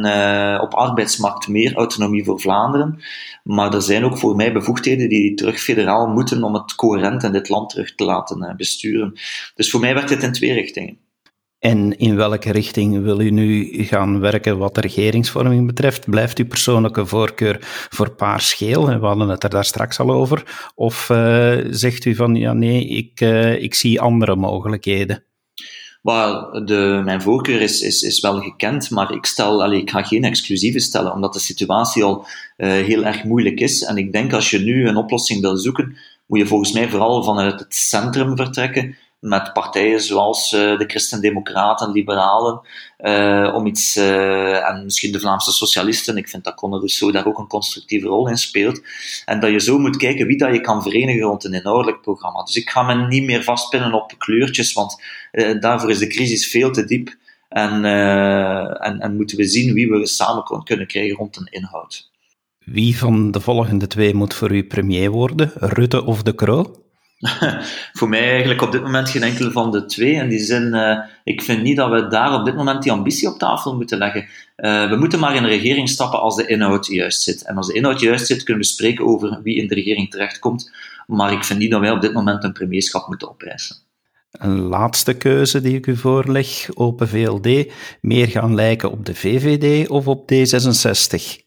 op 0.60 0.74
arbeidsmarkt 0.74 1.48
meer 1.48 1.74
autonomie 1.74 2.24
voor 2.24 2.40
Vlaanderen. 2.40 3.02
Maar 3.42 3.74
er 3.74 3.82
zijn 3.82 4.04
ook 4.04 4.18
voor 4.18 4.36
mij 4.36 4.52
bevoegdheden 4.52 5.08
die 5.08 5.34
terug 5.34 5.60
federaal 5.60 6.06
moeten 6.06 6.42
om 6.42 6.54
het 6.54 6.74
coherent 6.74 7.22
in 7.22 7.32
dit 7.32 7.48
land 7.48 7.70
terug 7.70 7.94
te 7.94 8.04
laten 8.04 8.54
besturen. 8.56 9.12
Dus 9.54 9.70
voor 9.70 9.80
mij 9.80 9.94
werkt 9.94 10.08
dit 10.08 10.22
in 10.22 10.32
twee 10.32 10.52
richtingen. 10.52 11.03
En 11.64 11.98
in 11.98 12.16
welke 12.16 12.52
richting 12.52 13.02
wil 13.02 13.20
u 13.20 13.30
nu 13.30 13.68
gaan 13.84 14.20
werken 14.20 14.58
wat 14.58 14.74
de 14.74 14.80
regeringsvorming 14.80 15.66
betreft? 15.66 16.10
Blijft 16.10 16.38
uw 16.38 16.46
persoonlijke 16.46 17.06
voorkeur 17.06 17.56
voor 17.90 18.10
paars-geel? 18.10 18.86
We 18.86 19.06
hadden 19.06 19.28
het 19.28 19.44
er 19.44 19.50
daar 19.50 19.64
straks 19.64 19.98
al 19.98 20.10
over. 20.10 20.70
Of 20.74 21.08
uh, 21.08 21.56
zegt 21.70 22.04
u 22.04 22.14
van, 22.14 22.34
ja 22.34 22.52
nee, 22.52 22.86
ik, 22.86 23.20
uh, 23.20 23.62
ik 23.62 23.74
zie 23.74 24.00
andere 24.00 24.36
mogelijkheden? 24.36 25.24
Well, 26.02 26.62
de, 26.64 27.00
mijn 27.04 27.22
voorkeur 27.22 27.60
is, 27.60 27.80
is, 27.80 28.02
is 28.02 28.20
wel 28.20 28.40
gekend, 28.40 28.90
maar 28.90 29.12
ik, 29.12 29.26
stel, 29.26 29.62
allee, 29.62 29.80
ik 29.80 29.90
ga 29.90 30.02
geen 30.02 30.24
exclusieve 30.24 30.80
stellen, 30.80 31.12
omdat 31.12 31.32
de 31.32 31.40
situatie 31.40 32.04
al 32.04 32.26
uh, 32.56 32.68
heel 32.68 33.04
erg 33.04 33.24
moeilijk 33.24 33.60
is. 33.60 33.82
En 33.82 33.96
ik 33.96 34.12
denk 34.12 34.32
als 34.32 34.50
je 34.50 34.58
nu 34.58 34.88
een 34.88 34.96
oplossing 34.96 35.40
wil 35.40 35.56
zoeken, 35.56 35.96
moet 36.26 36.38
je 36.38 36.46
volgens 36.46 36.72
mij 36.72 36.88
vooral 36.88 37.22
vanuit 37.22 37.60
het 37.60 37.74
centrum 37.74 38.36
vertrekken 38.36 38.96
met 39.24 39.52
partijen 39.52 40.00
zoals 40.00 40.52
uh, 40.52 40.78
de 40.78 40.84
Christen-Democraten, 40.86 41.90
Liberalen, 41.90 42.60
uh, 43.00 43.54
om 43.54 43.66
iets, 43.66 43.96
uh, 43.96 44.68
en 44.68 44.84
misschien 44.84 45.12
de 45.12 45.20
Vlaamse 45.20 45.52
Socialisten. 45.52 46.16
Ik 46.16 46.28
vind 46.28 46.44
dat 46.44 46.54
Conor 46.54 46.78
Rousseau 46.78 47.12
daar 47.12 47.26
ook 47.26 47.38
een 47.38 47.46
constructieve 47.46 48.06
rol 48.06 48.28
in 48.28 48.36
speelt. 48.36 48.82
En 49.24 49.40
dat 49.40 49.50
je 49.50 49.60
zo 49.60 49.78
moet 49.78 49.96
kijken 49.96 50.26
wie 50.26 50.38
dat 50.38 50.52
je 50.52 50.60
kan 50.60 50.82
verenigen 50.82 51.22
rond 51.22 51.44
een 51.44 51.52
inhoudelijk 51.52 52.00
programma. 52.00 52.42
Dus 52.42 52.56
ik 52.56 52.70
ga 52.70 52.82
me 52.82 53.06
niet 53.06 53.24
meer 53.24 53.42
vastpinnen 53.42 53.92
op 53.92 54.14
kleurtjes, 54.18 54.72
want 54.72 55.02
daarvoor 55.60 55.90
is 55.90 55.98
de 55.98 56.06
crisis 56.06 56.46
veel 56.50 56.70
te 56.70 56.84
diep. 56.84 57.16
En, 57.48 57.84
en, 57.84 59.00
en 59.00 59.16
moeten 59.16 59.36
we 59.36 59.44
zien 59.44 59.74
wie 59.74 59.90
we 59.90 60.06
samen 60.06 60.62
kunnen 60.64 60.86
krijgen 60.86 61.16
rond 61.16 61.36
een 61.36 61.48
inhoud. 61.50 62.10
Wie 62.58 62.98
van 62.98 63.30
de 63.30 63.40
volgende 63.40 63.86
twee 63.86 64.14
moet 64.14 64.34
voor 64.34 64.52
u 64.52 64.64
premier 64.64 65.10
worden? 65.10 65.52
Rutte 65.54 66.04
of 66.04 66.22
De 66.22 66.34
Croo? 66.34 66.83
Voor 67.98 68.08
mij 68.08 68.30
eigenlijk 68.30 68.62
op 68.62 68.72
dit 68.72 68.82
moment 68.82 69.10
geen 69.10 69.22
enkele 69.22 69.50
van 69.50 69.70
de 69.70 69.84
twee. 69.84 70.12
In 70.12 70.28
die 70.28 70.38
zin, 70.38 70.74
uh, 70.74 70.98
ik 71.24 71.42
vind 71.42 71.62
niet 71.62 71.76
dat 71.76 71.90
we 71.90 72.06
daar 72.06 72.34
op 72.34 72.44
dit 72.44 72.54
moment 72.56 72.82
die 72.82 72.92
ambitie 72.92 73.28
op 73.28 73.38
tafel 73.38 73.76
moeten 73.76 73.98
leggen. 73.98 74.26
Uh, 74.56 74.88
we 74.88 74.96
moeten 74.96 75.18
maar 75.18 75.34
in 75.34 75.42
de 75.42 75.48
regering 75.48 75.88
stappen 75.88 76.20
als 76.20 76.36
de 76.36 76.46
inhoud 76.46 76.86
juist 76.86 77.22
zit. 77.22 77.44
En 77.44 77.56
als 77.56 77.66
de 77.66 77.74
inhoud 77.74 78.00
juist 78.00 78.26
zit, 78.26 78.42
kunnen 78.42 78.62
we 78.62 78.68
spreken 78.68 79.04
over 79.04 79.40
wie 79.42 79.56
in 79.56 79.68
de 79.68 79.74
regering 79.74 80.10
terechtkomt. 80.10 80.72
Maar 81.06 81.32
ik 81.32 81.44
vind 81.44 81.58
niet 81.58 81.70
dat 81.70 81.80
wij 81.80 81.90
op 81.90 82.00
dit 82.00 82.12
moment 82.12 82.44
een 82.44 82.52
premierschap 82.52 83.08
moeten 83.08 83.28
opeisen. 83.28 83.76
Een 84.30 84.60
laatste 84.60 85.14
keuze 85.14 85.60
die 85.60 85.76
ik 85.76 85.86
u 85.86 85.96
voorleg, 85.96 86.68
Open 86.74 87.08
VLD, 87.08 87.72
meer 88.00 88.28
gaan 88.28 88.54
lijken 88.54 88.90
op 88.90 89.06
de 89.06 89.14
VVD 89.14 89.88
of 89.88 90.08
op 90.08 90.32
D66? 90.32 91.43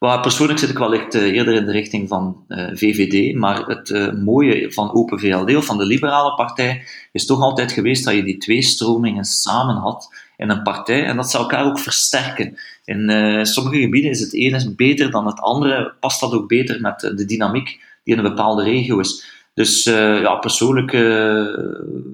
Persoonlijk 0.00 0.58
zit 0.58 0.70
ik 0.70 0.78
wel 0.78 0.94
echt 0.94 1.14
uh, 1.14 1.22
eerder 1.22 1.54
in 1.54 1.64
de 1.64 1.72
richting 1.72 2.08
van 2.08 2.44
uh, 2.48 2.68
eh, 2.68 2.76
VVD, 2.76 3.34
maar 3.34 3.66
het 3.66 3.90
uh, 3.90 4.12
mooie 4.12 4.72
van 4.72 4.94
Open 4.94 5.18
VLD 5.18 5.56
of 5.56 5.64
van 5.64 5.78
de 5.78 5.84
Liberale 5.84 6.34
Partij 6.34 6.84
is 7.12 7.26
toch 7.26 7.40
altijd 7.40 7.72
geweest 7.72 8.04
dat 8.04 8.14
je 8.14 8.22
die 8.22 8.38
twee 8.38 8.62
stromingen 8.62 9.24
samen 9.24 9.76
had 9.76 10.14
in 10.36 10.50
een 10.50 10.62
partij 10.62 11.04
en 11.04 11.16
dat 11.16 11.30
ze 11.30 11.38
elkaar 11.38 11.64
ook 11.64 11.78
versterken. 11.78 12.58
In 12.84 13.46
sommige 13.46 13.80
gebieden 13.80 14.10
is 14.10 14.20
het 14.20 14.34
ene 14.34 14.74
beter 14.76 15.10
dan 15.10 15.26
het 15.26 15.40
andere, 15.40 15.94
past 16.00 16.20
dat 16.20 16.32
ook 16.32 16.48
beter 16.48 16.80
met 16.80 17.00
de 17.00 17.24
dynamiek 17.24 17.66
die 18.04 18.14
in 18.14 18.24
een 18.24 18.30
bepaalde 18.30 18.62
regio 18.62 18.98
is. 18.98 19.24
Dus 19.54 19.84
ja, 19.84 20.34
persoonlijk 20.34 20.90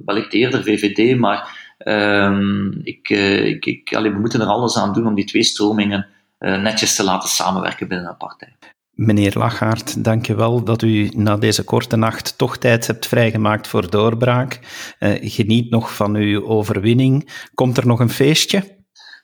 wellicht 0.05 0.33
eerder 0.33 0.63
VVD, 0.63 1.19
maar 1.19 1.75
ehm, 1.79 2.71
ik, 2.83 3.09
ik, 3.09 3.67
ik, 3.67 3.91
we 3.91 4.17
moeten 4.21 4.41
er 4.41 4.47
alles 4.47 4.77
aan 4.77 4.93
doen 4.93 5.07
om 5.07 5.15
die 5.15 5.25
twee 5.25 5.43
stromingen 5.43 5.99
eh, 5.99 6.16
netjes 6.39 6.95
te 6.97 7.05
laten 7.05 7.29
samenwerken 7.29 7.89
binnen 7.89 8.09
een 8.09 8.17
partij. 8.17 8.57
Meneer 8.97 9.33
Lachaert, 9.39 10.05
dank 10.05 10.27
wel 10.27 10.65
dat 10.65 10.83
u 10.83 11.11
na 11.15 11.37
deze 11.37 11.65
korte 11.65 11.97
nacht 11.97 12.39
toch 12.39 12.59
tijd 12.59 12.87
hebt 12.87 13.07
vrijgemaakt 13.07 13.69
voor 13.69 13.91
doorbraak. 13.91 14.61
Uh, 15.01 15.11
geniet 15.21 15.71
nog 15.71 15.95
van 15.95 16.15
uw 16.15 16.47
overwinning. 16.47 17.31
Komt 17.55 17.77
er 17.77 17.87
nog 17.87 18.01
een 18.01 18.11
feestje? 18.11 18.77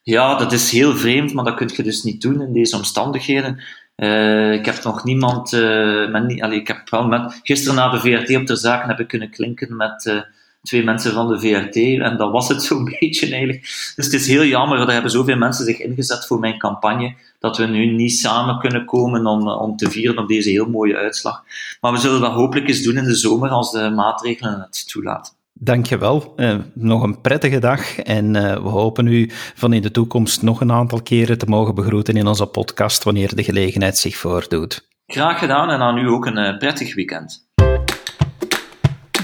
Ja, 0.02 0.34
dat 0.34 0.52
is 0.52 0.70
heel 0.70 0.96
vreemd, 0.96 1.32
maar 1.32 1.44
dat 1.44 1.54
kun 1.54 1.70
je 1.76 1.82
dus 1.82 2.02
niet 2.02 2.20
doen 2.20 2.40
in 2.40 2.52
deze 2.52 2.76
omstandigheden. 2.76 3.62
Uh, 3.96 4.52
ik 4.52 4.64
heb 4.64 4.82
nog 4.82 5.04
niemand, 5.04 5.52
uh, 5.52 6.10
met, 6.10 6.40
allee, 6.40 6.60
ik 6.60 6.68
heb 6.68 6.90
wel 6.90 7.06
met, 7.06 7.40
gisteren 7.42 7.76
na 7.76 7.88
de 7.88 8.00
VRT 8.00 8.36
op 8.36 8.46
de 8.46 8.56
zaken 8.56 8.88
heb 8.88 9.00
ik 9.00 9.08
kunnen 9.08 9.30
klinken 9.30 9.76
met 9.76 10.24
twee 10.62 10.84
mensen 10.84 11.12
van 11.12 11.28
de 11.28 11.40
VRT. 11.40 11.76
En 12.00 12.16
dat 12.16 12.32
was 12.32 12.48
het 12.48 12.62
zo'n 12.72 12.84
beetje 12.84 13.30
eigenlijk. 13.30 13.60
Dus 13.96 14.04
het 14.04 14.12
is 14.12 14.26
heel 14.26 14.44
jammer, 14.44 14.80
er 14.80 14.92
hebben 14.92 15.10
zoveel 15.10 15.36
mensen 15.36 15.64
zich 15.64 15.80
ingezet 15.80 16.26
voor 16.26 16.38
mijn 16.38 16.58
campagne, 16.58 17.14
dat 17.38 17.56
we 17.56 17.66
nu 17.66 17.86
niet 17.86 18.12
samen 18.12 18.58
kunnen 18.58 18.84
komen 18.84 19.26
om, 19.26 19.48
om 19.48 19.76
te 19.76 19.90
vieren 19.90 20.18
op 20.18 20.28
deze 20.28 20.50
heel 20.50 20.68
mooie 20.68 20.96
uitslag. 20.96 21.44
Maar 21.80 21.92
we 21.92 21.98
zullen 21.98 22.20
dat 22.20 22.32
hopelijk 22.32 22.68
eens 22.68 22.82
doen 22.82 22.96
in 22.96 23.04
de 23.04 23.16
zomer 23.16 23.50
als 23.50 23.72
de 23.72 23.90
maatregelen 23.90 24.60
het 24.60 24.88
toelaten. 24.88 25.32
Dankjewel. 25.52 26.32
Uh, 26.36 26.54
nog 26.74 27.02
een 27.02 27.20
prettige 27.20 27.58
dag 27.58 27.98
en 27.98 28.34
uh, 28.34 28.54
we 28.54 28.68
hopen 28.68 29.06
u 29.06 29.30
van 29.54 29.72
in 29.72 29.82
de 29.82 29.90
toekomst 29.90 30.42
nog 30.42 30.60
een 30.60 30.72
aantal 30.72 31.02
keren 31.02 31.38
te 31.38 31.46
mogen 31.46 31.74
begroeten 31.74 32.14
in 32.14 32.26
onze 32.26 32.46
podcast 32.46 33.04
wanneer 33.04 33.34
de 33.34 33.44
gelegenheid 33.44 33.98
zich 33.98 34.16
voordoet. 34.16 34.88
Graag 35.06 35.38
gedaan 35.38 35.70
en 35.70 35.80
aan 35.80 35.98
u 35.98 36.08
ook 36.08 36.26
een 36.26 36.38
uh, 36.38 36.58
prettig 36.58 36.94
weekend. 36.94 37.50